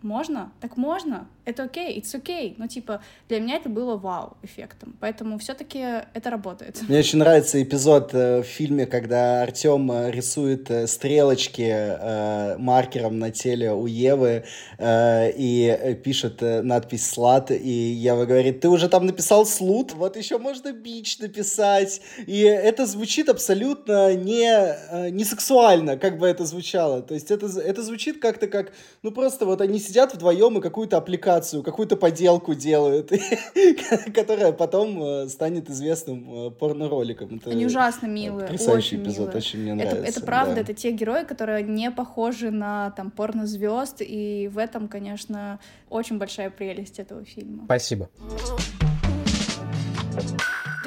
[0.04, 0.52] можно?
[0.62, 1.28] Так можно?
[1.46, 2.56] Это окей, okay, it's okay.
[2.58, 4.96] Ну, типа, для меня это было вау эффектом.
[5.02, 5.80] Поэтому все-таки
[6.14, 6.82] это работает.
[6.88, 13.32] Мне очень нравится эпизод э, в фильме, когда Артем э, рисует э, стрелочки маркером на
[13.32, 14.44] теле у Евы
[14.80, 20.72] и пишет надпись «слат», и Ева говорит, ты уже там написал «слут», вот еще можно
[20.72, 22.02] «бич» написать.
[22.26, 27.02] И это звучит абсолютно не, не сексуально, как бы это звучало.
[27.02, 30.98] То есть это, это звучит как-то как, ну, просто вот они сидят вдвоем и какую-то
[30.98, 33.12] аппликацию, какую-то поделку делают,
[34.14, 37.36] которая потом э, станет известным э, порно-роликом.
[37.36, 39.38] Это Они ужасно милые, Потрясающий очень эпизод, милые.
[39.38, 39.98] очень мне нравится.
[39.98, 40.62] Это, это правда, да.
[40.62, 46.50] это те герои, которые не похожи на там порно-звезд, и в этом, конечно, очень большая
[46.50, 47.66] прелесть этого фильма.
[47.66, 48.10] Спасибо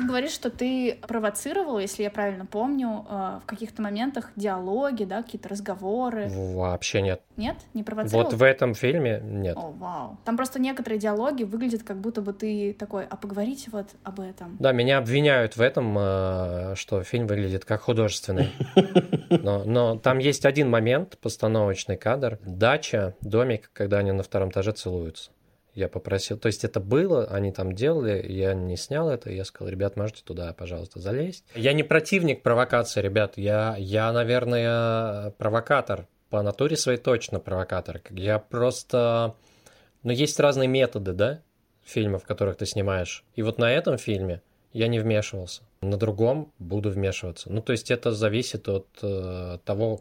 [0.07, 5.49] говоришь, что ты провоцировал, если я правильно помню, э, в каких-то моментах диалоги, да, какие-то
[5.49, 6.29] разговоры.
[6.29, 7.23] Вообще нет.
[7.37, 7.57] Нет?
[7.75, 8.25] Не провоцировал?
[8.25, 9.57] Вот в этом фильме нет.
[9.57, 10.19] О, вау.
[10.25, 14.57] Там просто некоторые диалоги выглядят, как будто бы ты такой, а поговорите вот об этом.
[14.59, 18.53] Да, меня обвиняют в этом, э, что фильм выглядит как художественный.
[19.31, 22.39] Но, но там есть один момент, постановочный кадр.
[22.45, 25.31] Дача, домик, когда они на втором этаже целуются.
[25.77, 29.71] Я попросил, то есть это было, они там делали, я не снял это, я сказал,
[29.71, 31.45] ребят, можете туда, пожалуйста, залезть.
[31.55, 38.01] Я не противник провокации, ребят, я, я наверное, провокатор, по натуре своей точно провокатор.
[38.09, 39.37] Я просто...
[40.03, 41.43] Но есть разные методы, да,
[41.85, 43.23] фильмов, которых ты снимаешь.
[43.35, 44.41] И вот на этом фильме
[44.73, 45.63] я не вмешивался.
[45.83, 47.53] На другом буду вмешиваться.
[47.53, 50.01] Ну, то есть это зависит от э, того,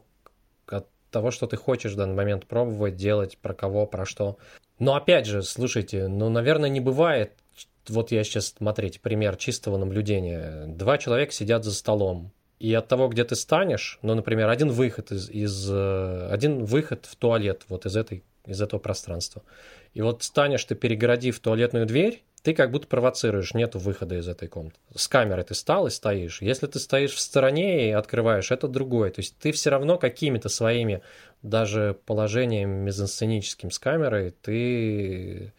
[0.67, 4.37] от того, что ты хочешь в данный момент пробовать, делать, про кого, про что.
[4.79, 7.33] Но опять же, слушайте, ну, наверное, не бывает,
[7.87, 10.65] вот я сейчас, смотрите, пример чистого наблюдения.
[10.67, 15.11] Два человека сидят за столом, и от того, где ты станешь, ну, например, один выход
[15.11, 19.43] из, из э, один выход в туалет вот из этой из этого пространства.
[19.93, 24.47] И вот станешь ты, перегородив туалетную дверь, ты как будто провоцируешь, нету выхода из этой
[24.47, 24.77] комнаты.
[24.95, 26.43] С камерой ты стал и стоишь.
[26.43, 29.09] Если ты стоишь в стороне и открываешь, это другое.
[29.09, 31.01] То есть ты все равно какими-то своими
[31.41, 35.53] даже положением мизансценическим с камерой ты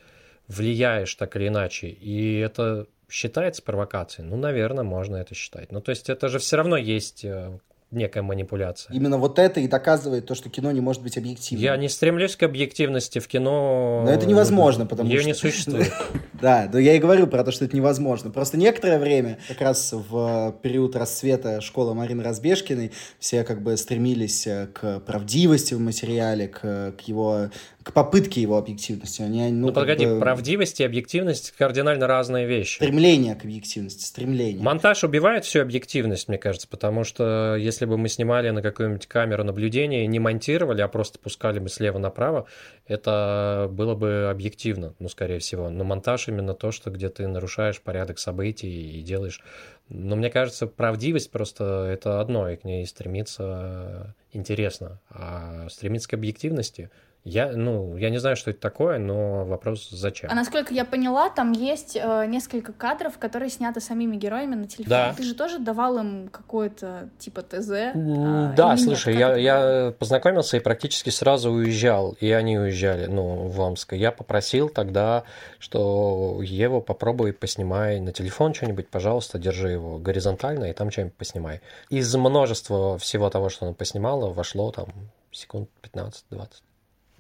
[0.46, 1.88] влияешь так или иначе.
[1.88, 4.28] И это считается провокацией?
[4.28, 5.72] Ну, наверное, можно это считать.
[5.72, 7.58] Ну, то есть это же все равно есть э,
[7.90, 8.92] некая манипуляция.
[8.94, 11.62] Именно вот это и доказывает то, что кино не может быть объективным.
[11.62, 14.02] Я не стремлюсь к объективности в кино.
[14.04, 15.28] Но это невозможно, потому Ее что...
[15.28, 15.92] не существует.
[16.38, 18.30] Да, да, я и говорю про то, что это невозможно.
[18.30, 24.46] Просто некоторое время, как раз в период расцвета школы Марины Разбежкиной, все как бы стремились
[24.46, 27.48] э, к правдивости в материале, к, к его
[27.86, 29.22] к попытке его объективности.
[29.22, 30.18] Они, ну, ну погоди, бы...
[30.18, 32.78] правдивость и объективность кардинально разные вещи.
[32.78, 34.60] Стремление к объективности, стремление.
[34.60, 39.44] Монтаж убивает всю объективность, мне кажется, потому что если бы мы снимали на какую-нибудь камеру
[39.44, 42.46] наблюдения и не монтировали, а просто пускали бы слева направо,
[42.88, 45.70] это было бы объективно, ну, скорее всего.
[45.70, 49.40] Но монтаж именно то, что где ты нарушаешь порядок событий и делаешь
[49.88, 55.00] но мне кажется, правдивость просто это одно, и к ней стремиться интересно.
[55.10, 56.90] А стремиться к объективности
[57.26, 60.30] я, ну, я не знаю, что это такое, но вопрос зачем.
[60.30, 64.90] А насколько я поняла, там есть э, несколько кадров, которые сняты самими героями на телефон.
[64.90, 65.12] Да.
[65.12, 67.70] Ты же тоже давал им какое-то типа ТЗ?
[67.94, 69.38] А, да, слушай, нет?
[69.38, 73.94] я, я познакомился и практически сразу уезжал, и они уезжали, ну, в Омск.
[73.94, 75.24] Я попросил тогда,
[75.58, 81.60] что Еву попробуй поснимай на телефон что-нибудь, пожалуйста, держи его горизонтально и там что-нибудь поснимай.
[81.90, 84.86] Из множества всего того, что она поснимала, вошло там
[85.32, 86.48] секунд 15-20.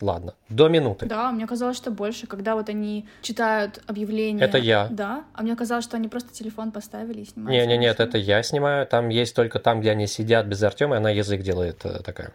[0.00, 1.06] Ладно, до минуты.
[1.06, 4.42] Да, мне казалось, что больше, когда вот они читают объявления.
[4.42, 4.88] Это я.
[4.90, 7.58] Да, а мне казалось, что они просто телефон поставили и снимают.
[7.58, 8.86] Не, не, нет, это я снимаю.
[8.86, 12.32] Там есть только там, где они сидят без Артема, и она язык делает э, такая.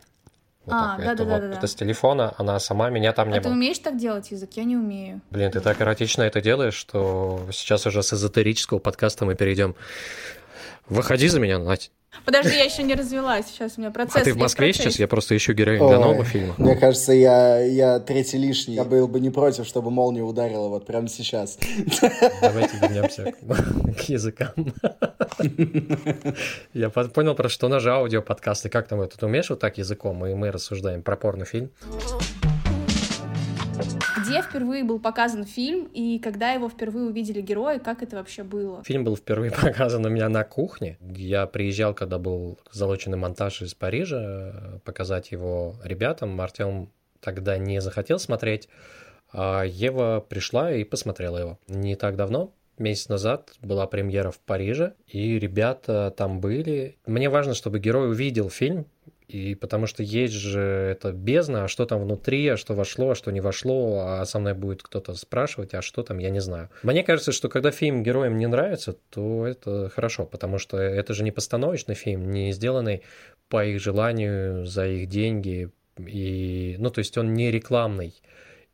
[0.65, 1.05] Вот а, так.
[1.05, 1.57] да, это да, вот, да, да.
[1.57, 4.51] Это с телефона, она сама меня там а не ты умеешь так делать язык?
[4.53, 5.21] Я не умею.
[5.29, 9.75] Блин, ты так эротично это делаешь, что сейчас уже с эзотерического подкаста мы перейдем.
[10.87, 11.91] Выходи за меня, Надь.
[12.25, 13.47] Подожди, я еще не развелась.
[13.47, 14.21] Сейчас у меня процесс.
[14.21, 14.83] А ты в Москве процесс.
[14.83, 14.99] сейчас?
[14.99, 16.53] Я просто ищу героиню для нового фильма.
[16.57, 18.75] Мне кажется, я, я третий лишний.
[18.75, 21.57] Я был бы не против, чтобы молния ударила вот прямо сейчас.
[22.41, 23.33] Давайте вернемся
[23.97, 24.51] к языкам.
[26.73, 28.69] Я понял, про что у нас же аудиоподкасты.
[28.69, 29.17] Как там это?
[29.17, 30.25] Ты умеешь вот так языком?
[30.25, 31.71] И мы рассуждаем про порнофильм.
[31.81, 32.50] фильм
[34.31, 38.83] где впервые был показан фильм и когда его впервые увидели герои, как это вообще было?
[38.83, 40.97] Фильм был впервые показан у меня на кухне.
[41.01, 46.39] Я приезжал, когда был залоченный монтаж из Парижа, показать его ребятам.
[46.39, 48.69] Артем тогда не захотел смотреть,
[49.33, 51.59] а Ева пришла и посмотрела его.
[51.67, 56.97] Не так давно, месяц назад была премьера в Париже, и ребята там были.
[57.05, 58.87] Мне важно, чтобы герой увидел фильм,
[59.31, 63.15] и потому что есть же это бездна, а что там внутри, а что вошло, а
[63.15, 66.69] что не вошло, а со мной будет кто-то спрашивать, а что там, я не знаю.
[66.83, 71.23] Мне кажется, что когда фильм героям не нравится, то это хорошо, потому что это же
[71.23, 73.03] не постановочный фильм, не сделанный
[73.47, 78.13] по их желанию, за их деньги, и, ну, то есть он не рекламный.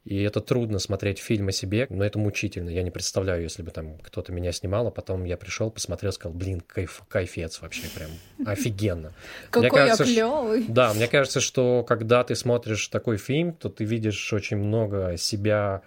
[0.07, 2.69] И это трудно смотреть фильм о себе, но это мучительно.
[2.69, 6.33] Я не представляю, если бы там кто-то меня снимал, а потом я пришел, посмотрел, сказал,
[6.33, 8.11] блин, кайф, кайфец вообще прям
[8.45, 9.11] офигенно.
[9.51, 10.63] Какой я клевый.
[10.69, 15.81] Да, мне кажется, что когда ты смотришь такой фильм, то ты видишь очень много себя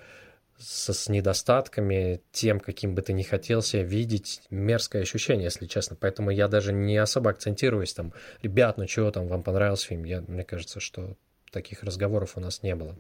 [0.59, 5.97] со, с недостатками, тем, каким бы ты ни хотел себя видеть, мерзкое ощущение, если честно.
[5.99, 8.13] Поэтому я даже не особо акцентируюсь там,
[8.43, 10.05] ребят, ну чего там, вам понравился фильм?
[10.05, 11.17] Я, мне кажется, что
[11.51, 12.95] таких разговоров у нас не было.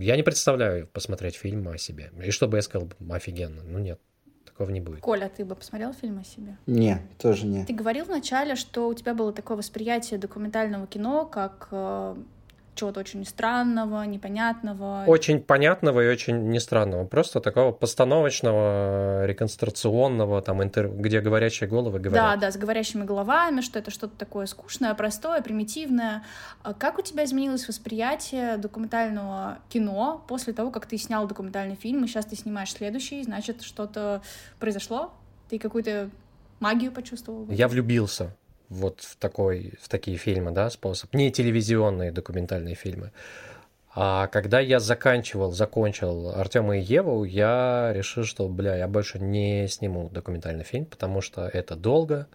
[0.00, 2.10] Я не представляю посмотреть фильм о себе.
[2.24, 3.62] И чтобы я сказал, офигенно.
[3.62, 4.00] Ну нет,
[4.44, 5.00] такого не будет.
[5.00, 6.56] Коля, ты бы посмотрел фильм о себе?
[6.66, 7.66] Не, тоже нет.
[7.66, 12.16] Ты говорил вначале, что у тебя было такое восприятие документального кино, как э,
[12.74, 15.04] чего-то очень странного, непонятного.
[15.06, 17.04] Очень понятного и очень не странного.
[17.04, 20.88] Просто такого постановочного, реконструкционного, там, интер...
[20.88, 22.40] где говорящие головы говорят.
[22.40, 26.24] Да, да, с говорящими головами, что это что-то такое скучное, простое, примитивное.
[26.62, 32.04] А как у тебя изменилось восприятие документального кино после того, как ты снял документальный фильм,
[32.04, 34.22] и сейчас ты снимаешь следующий, значит, что-то
[34.58, 35.12] произошло?
[35.50, 36.08] Ты какую-то
[36.60, 37.46] магию почувствовал?
[37.50, 38.34] Я влюбился
[38.72, 41.12] вот в, такой, в такие фильмы, да, способ.
[41.14, 43.12] Не телевизионные документальные фильмы.
[43.94, 49.68] А когда я заканчивал, закончил Артема и Еву, я решил, что, бля, я больше не
[49.68, 52.26] сниму документальный фильм, потому что это долго,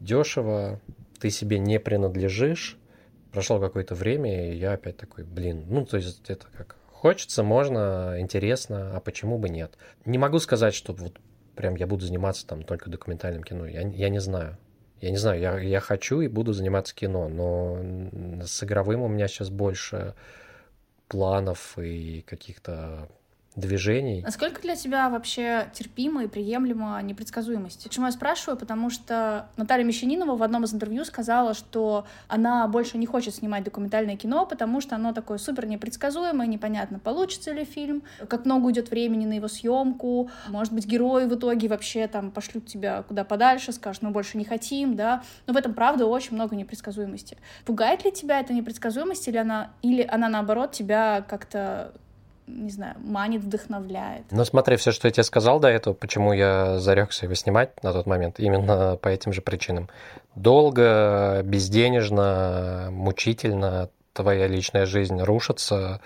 [0.00, 0.80] дешево,
[1.20, 2.76] ты себе не принадлежишь.
[3.30, 8.16] Прошло какое-то время, и я опять такой, блин, ну, то есть это как хочется, можно,
[8.18, 9.78] интересно, а почему бы нет?
[10.04, 11.20] Не могу сказать, что вот
[11.54, 14.56] прям я буду заниматься там только документальным кино, я, я не знаю.
[15.00, 19.28] Я не знаю, я, я хочу и буду заниматься кино, но с игровым у меня
[19.28, 20.14] сейчас больше
[21.06, 23.08] планов и каких-то
[23.58, 24.22] движений.
[24.22, 27.84] Насколько для тебя вообще терпимо и приемлемо непредсказуемость?
[27.84, 28.56] Почему я спрашиваю?
[28.56, 33.64] Потому что Наталья Мещанинова в одном из интервью сказала, что она больше не хочет снимать
[33.64, 38.90] документальное кино, потому что оно такое супер непредсказуемое, непонятно, получится ли фильм, как много уйдет
[38.90, 43.72] времени на его съемку, может быть, герои в итоге вообще там пошлют тебя куда подальше,
[43.72, 47.36] скажут, мы больше не хотим, да, но в этом, правда, очень много непредсказуемости.
[47.64, 51.92] Пугает ли тебя эта непредсказуемость, или она, или она, наоборот, тебя как-то
[52.48, 54.24] не знаю, манит, вдохновляет.
[54.30, 57.92] Ну, смотри, все, что я тебе сказал до этого, почему я зарекся его снимать на
[57.92, 59.88] тот момент, именно по этим же причинам.
[60.34, 66.00] Долго, безденежно, мучительно твоя личная жизнь рушится,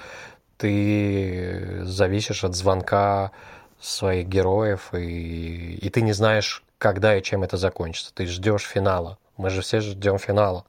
[0.59, 3.33] ты зависишь от звонка
[3.81, 8.13] своих героев, и, и ты не знаешь, когда и чем это закончится.
[8.15, 9.19] Ты ждешь финала.
[9.37, 10.65] Мы же все ждем финала.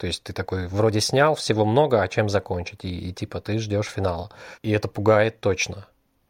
[0.00, 2.86] То есть ты такой вроде снял всего много, а чем закончить?
[2.86, 4.30] И, и типа ты ждешь финала.
[4.62, 5.86] И это пугает точно.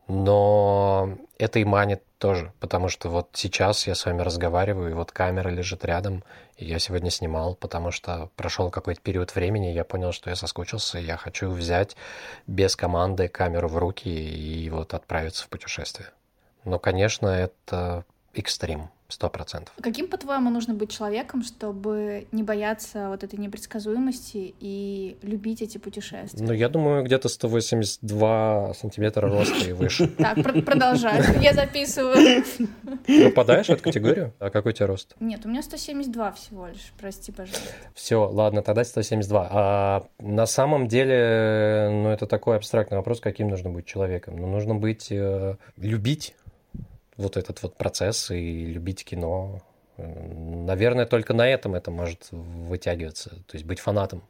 [0.08, 5.12] Но это и манит тоже, потому что вот сейчас я с вами разговариваю, и вот
[5.12, 6.24] камера лежит рядом,
[6.56, 10.36] и я сегодня снимал, потому что прошел какой-то период времени, и я понял, что я
[10.36, 11.96] соскучился, и я хочу взять
[12.48, 16.08] без команды камеру в руки и вот отправиться в путешествие.
[16.64, 18.04] Но, конечно, это
[18.34, 19.74] экстрим сто процентов.
[19.80, 26.44] Каким, по-твоему, нужно быть человеком, чтобы не бояться вот этой непредсказуемости и любить эти путешествия?
[26.44, 30.10] Ну, я думаю, где-то 182 сантиметра роста и выше.
[30.20, 31.40] Так, продолжай.
[31.40, 32.44] Я записываю.
[33.06, 34.34] Ты попадаешь в эту категорию?
[34.38, 35.16] А какой у тебя рост?
[35.18, 36.92] Нет, у меня 172 всего лишь.
[36.98, 37.72] Прости, пожалуйста.
[37.94, 39.48] Все, ладно, тогда 172.
[39.50, 44.36] А на самом деле, ну, это такой абстрактный вопрос, каким нужно быть человеком.
[44.36, 46.34] Ну, нужно быть, э, любить
[47.20, 49.60] вот этот вот процесс и любить кино.
[49.96, 54.22] Наверное, только на этом это может вытягиваться, то есть быть фанатом.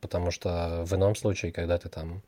[0.00, 2.22] Потому что в ином случае, когда ты там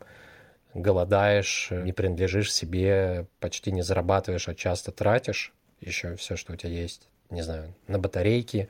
[0.75, 6.73] голодаешь, не принадлежишь себе, почти не зарабатываешь, а часто тратишь еще все, что у тебя
[6.73, 8.69] есть, не знаю, на батарейки,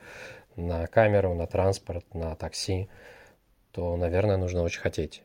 [0.55, 2.89] на камеру, на транспорт, на такси,
[3.71, 5.23] то, наверное, нужно очень хотеть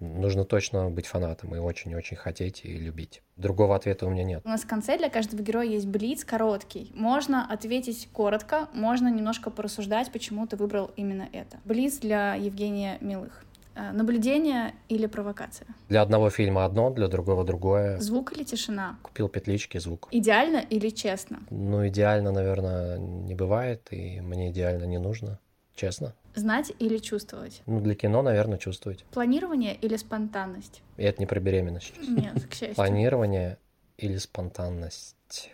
[0.00, 3.22] нужно точно быть фанатом и очень-очень хотеть и любить.
[3.36, 4.42] Другого ответа у меня нет.
[4.44, 6.90] У нас в конце для каждого героя есть блиц короткий.
[6.94, 11.58] Можно ответить коротко, можно немножко порассуждать, почему ты выбрал именно это.
[11.64, 13.44] Блиц для Евгения Милых.
[13.76, 15.66] Э, наблюдение или провокация?
[15.88, 17.98] Для одного фильма одно, для другого другое.
[17.98, 18.98] Звук или тишина?
[19.02, 20.08] Купил петлички, звук.
[20.12, 21.40] Идеально или честно?
[21.50, 25.40] Ну, идеально, наверное, не бывает, и мне идеально не нужно.
[25.74, 26.14] Честно.
[26.34, 27.62] Знать или чувствовать?
[27.66, 29.04] Ну, для кино, наверное, чувствовать.
[29.12, 30.82] Планирование или спонтанность?
[30.96, 31.94] И это не про беременность.
[32.08, 32.74] Нет, к счастью.
[32.74, 33.58] Планирование
[33.96, 35.50] или спонтанность?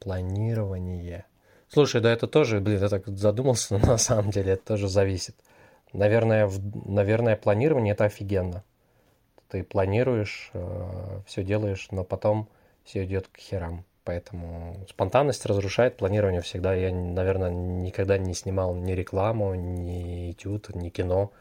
[0.00, 1.26] Планирование.
[1.68, 5.36] Слушай, да это тоже, блин, я так задумался, но на самом деле это тоже зависит.
[5.92, 8.64] Наверное, в, наверное, планирование это офигенно.
[9.48, 12.48] Ты планируешь, э, все делаешь, но потом
[12.82, 13.84] все идет к херам.
[14.04, 16.74] Поэтому спонтанность разрушает планирование всегда.
[16.74, 21.32] Я, наверное, никогда не снимал ни рекламу, ни этюд, ни кино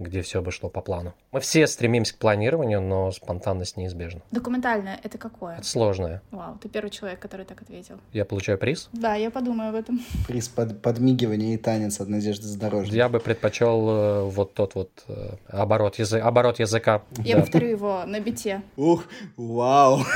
[0.00, 1.14] где все бы шло по плану.
[1.30, 4.22] Мы все стремимся к планированию, но спонтанность неизбежна.
[4.30, 5.56] Документальное— это какое?
[5.56, 6.22] Это сложное.
[6.30, 7.96] Вау, ты первый человек, который так ответил.
[8.12, 8.88] Я получаю приз?
[8.92, 10.00] Да, я подумаю об этом.
[10.26, 12.96] Приз под, подмигивание и танец от Надежды Задорожной.
[12.96, 16.18] Я бы предпочел э, вот тот вот э, оборот, язы...
[16.18, 17.02] оборот языка.
[17.18, 17.42] Я да.
[17.42, 18.62] повторю его на бите.
[18.76, 19.04] Ух,
[19.36, 20.00] вау.
[20.00, 20.06] Ух,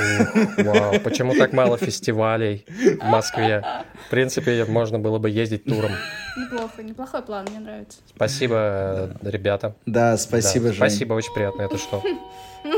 [0.57, 0.99] вау.
[1.03, 3.63] Почему так мало фестивалей в Москве?
[4.07, 5.91] В принципе, можно было бы ездить туром.
[6.37, 7.99] Неплохо, неплохой план, мне нравится.
[8.13, 9.75] Спасибо, ребята.
[9.85, 10.73] Да, спасибо, да.
[10.73, 10.77] Жень.
[10.77, 11.61] Спасибо, очень приятно.
[11.61, 12.03] Это что?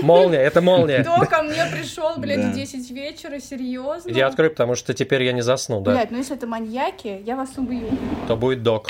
[0.01, 1.01] Молния, это молния.
[1.01, 2.51] Кто ко мне пришел, блядь, да.
[2.51, 4.09] в 10 вечера, серьезно?
[4.09, 5.93] Я открою, потому что теперь я не засну, да.
[5.93, 7.87] Блядь, ну если это маньяки, я вас убью.
[8.27, 8.89] То будет док.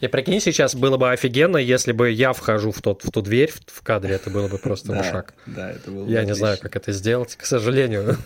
[0.00, 3.52] И прикинь, сейчас было бы офигенно, если бы я вхожу в, тот, в ту дверь
[3.52, 5.34] в, в кадре, это было бы просто да, шаг.
[5.46, 6.32] Да, это было бы Я отлично.
[6.32, 8.16] не знаю, как это сделать, к сожалению.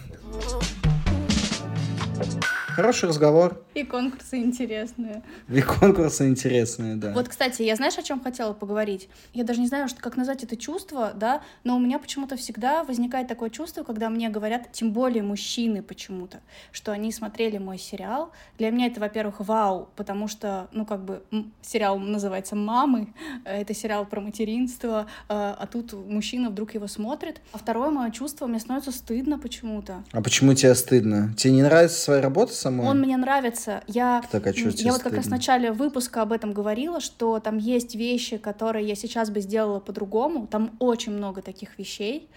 [2.77, 3.64] Хороший разговор.
[3.72, 5.22] И конкурсы интересные.
[5.49, 7.14] И конкурсы интересные, да.
[7.14, 9.09] Вот, кстати, я знаешь, о чем хотела поговорить?
[9.33, 12.85] Я даже не знаю, что, как назвать это чувство, да, но у меня почему-то всегда
[12.85, 18.31] возникает такое чувство, когда мне говорят, тем более мужчины почему-то, что они смотрели мой сериал.
[18.59, 21.22] Для меня это, во-первых, вау, потому что, ну, как бы,
[21.62, 23.14] сериал называется «Мамы»,
[23.47, 27.41] это сериал про материнство, а, а тут мужчина вдруг его смотрит.
[27.53, 30.05] А второе мое чувство, мне становится стыдно почему-то.
[30.12, 31.33] А почему тебе стыдно?
[31.39, 32.86] Тебе не нравится своя работа самой?
[32.86, 33.82] Он мне нравится.
[33.86, 37.58] Я, так, а я вот как раз в начале выпуска об этом говорила, что там
[37.58, 40.46] есть вещи, которые я сейчас бы сделала по-другому.
[40.46, 42.28] Там очень много таких вещей.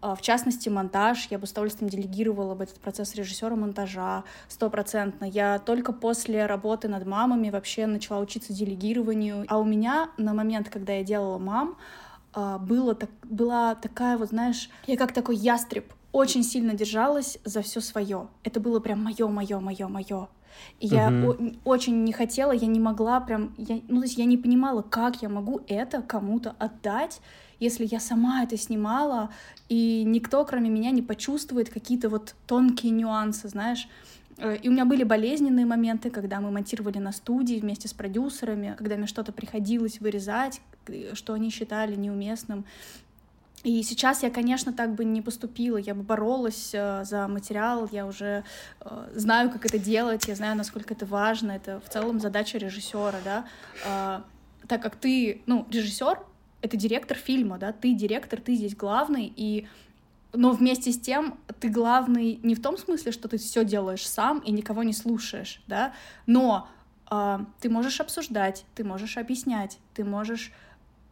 [0.00, 1.26] А, в частности, монтаж.
[1.30, 5.24] Я бы с удовольствием делегировала бы этот процесс режиссера монтажа стопроцентно.
[5.24, 9.44] Я только после работы над мамами вообще начала учиться делегированию.
[9.48, 11.76] А у меня на момент, когда я делала мам,
[12.32, 17.62] а, было так, была такая вот, знаешь, я как такой ястреб, очень сильно держалась за
[17.62, 18.28] все свое.
[18.42, 20.28] Это было прям мое, мое, мое, мое.
[20.80, 24.24] И я uh очень не хотела, я не могла прям, я, ну то есть я
[24.24, 27.20] не понимала, как я могу это кому-то отдать,
[27.60, 29.30] если я сама это снимала,
[29.68, 33.88] и никто, кроме меня, не почувствует какие-то вот тонкие нюансы, знаешь.
[34.38, 38.74] Э, и у меня были болезненные моменты, когда мы монтировали на студии вместе с продюсерами,
[38.78, 40.60] когда мне что-то приходилось вырезать,
[41.12, 42.64] что они считали неуместным.
[43.64, 48.06] И сейчас я, конечно, так бы не поступила, я бы боролась э, за материал, я
[48.06, 48.44] уже
[48.80, 53.18] э, знаю, как это делать, я знаю, насколько это важно, это в целом задача режиссера,
[53.24, 53.46] да,
[53.84, 54.20] э,
[54.68, 56.20] так как ты, ну, режиссер,
[56.60, 59.66] это директор фильма, да, ты директор, ты здесь главный, и
[60.32, 64.40] но вместе с тем ты главный не в том смысле, что ты все делаешь сам
[64.40, 65.94] и никого не слушаешь, да,
[66.26, 66.68] но
[67.10, 70.52] э, ты можешь обсуждать, ты можешь объяснять, ты можешь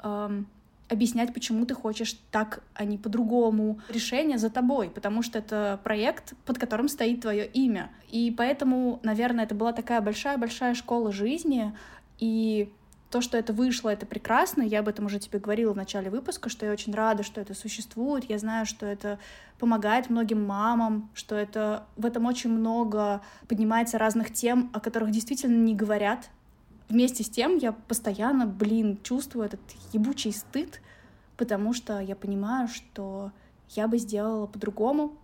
[0.03, 0.43] э,
[0.89, 3.81] объяснять, почему ты хочешь так, а не по-другому.
[3.89, 7.91] Решение за тобой, потому что это проект, под которым стоит твое имя.
[8.11, 11.77] И поэтому, наверное, это была такая большая-большая школа жизни,
[12.19, 12.73] и
[13.11, 14.63] то, что это вышло, это прекрасно.
[14.63, 17.55] Я об этом уже тебе говорила в начале выпуска, что я очень рада, что это
[17.55, 18.29] существует.
[18.29, 19.19] Я знаю, что это
[19.59, 25.57] помогает многим мамам, что это в этом очень много поднимается разных тем, о которых действительно
[25.57, 26.29] не говорят
[26.89, 29.61] Вместе с тем я постоянно, блин, чувствую этот
[29.93, 30.81] ебучий стыд,
[31.37, 33.33] потому что я понимаю, что
[33.71, 35.17] я бы сделала по-другому,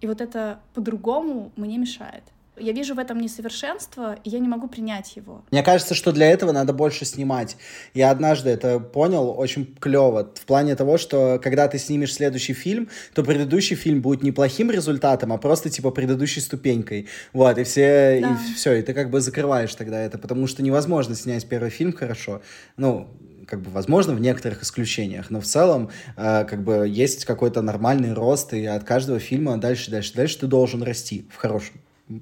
[0.00, 2.24] и вот это по-другому мне мешает.
[2.58, 5.44] Я вижу в этом несовершенство, и я не могу принять его.
[5.50, 7.56] Мне кажется, что для этого надо больше снимать.
[7.94, 10.30] Я однажды это понял очень клево.
[10.34, 15.32] В плане того, что когда ты снимешь следующий фильм, то предыдущий фильм будет неплохим результатом,
[15.32, 17.08] а просто типа предыдущей ступенькой.
[17.32, 18.30] Вот, и все, да.
[18.32, 21.92] и все, и ты как бы закрываешь тогда это, потому что невозможно снять первый фильм
[21.92, 22.42] хорошо.
[22.76, 23.08] Ну,
[23.46, 28.12] как бы возможно в некоторых исключениях, но в целом э, как бы есть какой-то нормальный
[28.12, 31.80] рост, и от каждого фильма дальше, дальше, дальше ты должен расти в хорошем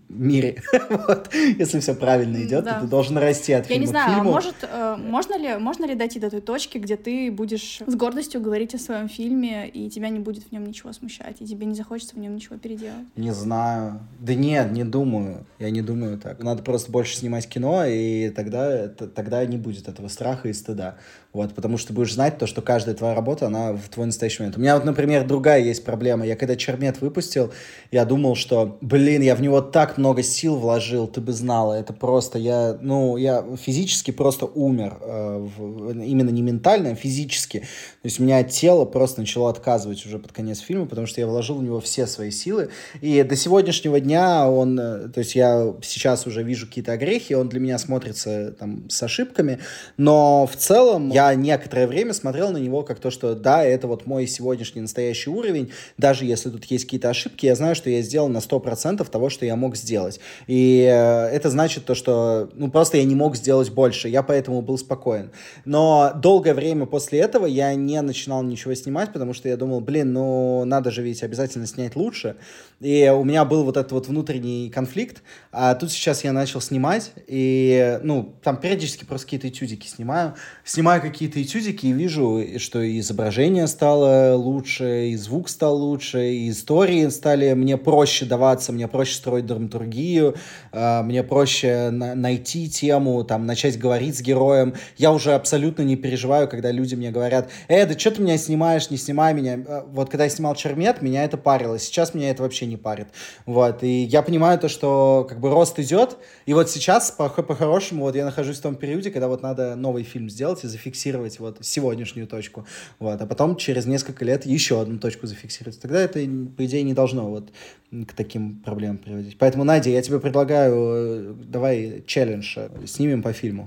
[0.09, 0.63] мире.
[0.91, 1.33] вот.
[1.35, 2.75] Если все правильно идет, да.
[2.75, 4.31] то ты должен расти от Я фильма не знаю, к фильму.
[4.31, 7.95] а может, э, можно, ли, можно ли дойти до той точки, где ты будешь с
[7.95, 11.67] гордостью говорить о своем фильме, и тебя не будет в нем ничего смущать, и тебе
[11.67, 13.05] не захочется в нем ничего переделать?
[13.17, 14.01] Не знаю.
[14.21, 15.47] Да нет, не думаю.
[15.59, 16.43] Я не думаю так.
[16.43, 20.97] Надо просто больше снимать кино, и тогда, тогда не будет этого страха и стыда.
[21.35, 24.57] Вот, потому что будешь знать то, что каждая твоя работа, она в твой настоящий момент.
[24.57, 26.25] У меня вот, например, другая есть проблема.
[26.25, 27.53] Я когда Чермет выпустил,
[27.91, 31.75] я думал, что, блин, я в него так много сил вложил, ты бы знала.
[31.75, 34.99] Это просто я, ну, я физически просто умер.
[35.01, 37.59] Э, в, именно не ментально, а физически.
[37.59, 41.27] То есть у меня тело просто начало отказывать уже под конец фильма, потому что я
[41.27, 42.69] вложил в него все свои силы.
[43.01, 47.49] И до сегодняшнего дня он, э, то есть я сейчас уже вижу какие-то огрехи, он
[47.49, 49.59] для меня смотрится там с ошибками,
[49.97, 54.07] но в целом я некоторое время смотрел на него как то, что да, это вот
[54.07, 58.29] мой сегодняшний настоящий уровень, даже если тут есть какие-то ошибки, я знаю, что я сделал
[58.29, 60.21] на 100% того, что я мог сделать.
[60.47, 64.61] И э, это значит то, что ну просто я не мог сделать больше, я поэтому
[64.61, 65.31] был спокоен.
[65.65, 70.13] Но долгое время после этого я не начинал ничего снимать, потому что я думал, блин,
[70.13, 72.37] ну надо же ведь обязательно снять лучше.
[72.81, 75.23] И у меня был вот этот вот внутренний конфликт,
[75.53, 80.35] а тут сейчас я начал снимать, и, ну, там периодически просто какие-то этюдики снимаю.
[80.65, 87.07] Снимаю какие-то этюдики и вижу, что изображение стало лучше, и звук стал лучше, и истории
[87.09, 90.35] стали мне проще даваться, мне проще строить драматургию,
[90.73, 94.75] а, мне проще найти тему, там, начать говорить с героем.
[94.97, 98.91] Я уже абсолютно не переживаю, когда люди мне говорят, э, да что ты меня снимаешь,
[98.91, 99.61] не снимай меня.
[99.69, 101.79] А, вот когда я снимал Чермет, меня это парило.
[101.79, 103.07] Сейчас меня это вообще не парит.
[103.47, 108.07] Вот, и я понимаю то, что как бы рост идет, и вот сейчас по-хорошему по
[108.07, 110.94] вот я нахожусь в том периоде, когда вот надо новый фильм сделать и зафиксировать
[111.39, 112.67] вот сегодняшнюю точку.
[112.99, 115.81] Вот, а потом через несколько лет еще одну точку зафиксировать.
[115.81, 116.21] Тогда это,
[116.57, 117.53] по идее, не должно вот
[117.91, 119.39] к таким проблемам приводить.
[119.39, 123.67] Поэтому, Надя, я тебе предлагаю, э, давай челлендж, э, снимем по фильму.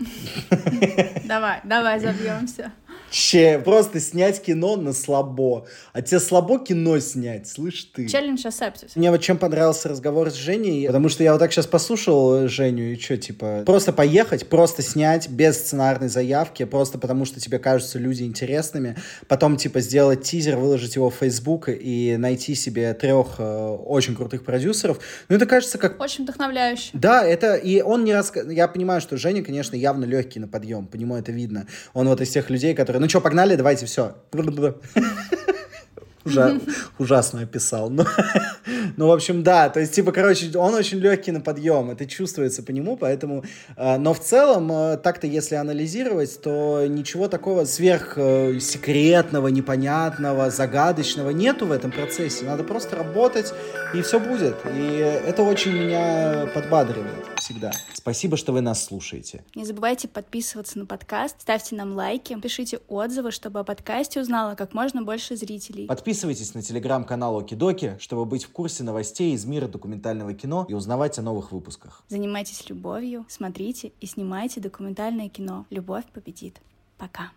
[1.25, 2.71] Давай, давай забьемся.
[3.09, 5.65] Че, просто снять кино на слабо.
[5.93, 8.07] А тебе слабо кино снять, слышь ты.
[8.07, 8.91] Челлендж accepted.
[8.95, 12.93] Мне вот чем понравился разговор с Женей, потому что я вот так сейчас послушал Женю,
[12.93, 17.99] и что, типа, просто поехать, просто снять без сценарной заявки, просто потому что тебе кажутся
[17.99, 18.97] люди интересными,
[19.27, 24.43] потом, типа, сделать тизер, выложить его в Facebook и найти себе трех э, очень крутых
[24.43, 24.99] продюсеров.
[25.29, 26.01] Ну, это кажется как...
[26.01, 26.89] Очень вдохновляюще.
[26.93, 27.55] Да, это...
[27.55, 28.33] И он не раз...
[28.49, 31.67] Я понимаю, что Женя, конечно, явно легкий на подъем, по нему это видно.
[31.93, 34.15] Он вот из тех людей, которые ну что, погнали, давайте, все.
[36.27, 36.59] Ужа...
[36.99, 37.89] ужасно описал.
[37.89, 38.05] Но...
[38.97, 42.63] ну, в общем, да, то есть, типа, короче, он очень легкий на подъем, это чувствуется
[42.63, 43.43] по нему, поэтому...
[43.75, 51.65] Э, но в целом, э, так-то, если анализировать, то ничего такого сверхсекретного, непонятного, загадочного нету
[51.65, 52.45] в этом процессе.
[52.45, 53.53] Надо просто работать,
[53.93, 54.55] и все будет.
[54.65, 57.71] И это очень меня подбадривает всегда.
[57.93, 59.43] Спасибо, что вы нас слушаете.
[59.55, 64.73] Не забывайте подписываться на подкаст, ставьте нам лайки, пишите отзывы, чтобы о подкасте узнало как
[64.73, 65.87] можно больше зрителей.
[66.17, 71.19] Подписывайтесь на телеграм-канал Окидоки, чтобы быть в курсе новостей из мира документального кино и узнавать
[71.19, 72.03] о новых выпусках.
[72.09, 75.67] Занимайтесь любовью, смотрите и снимайте документальное кино.
[75.69, 76.59] Любовь победит.
[76.97, 77.29] Пока.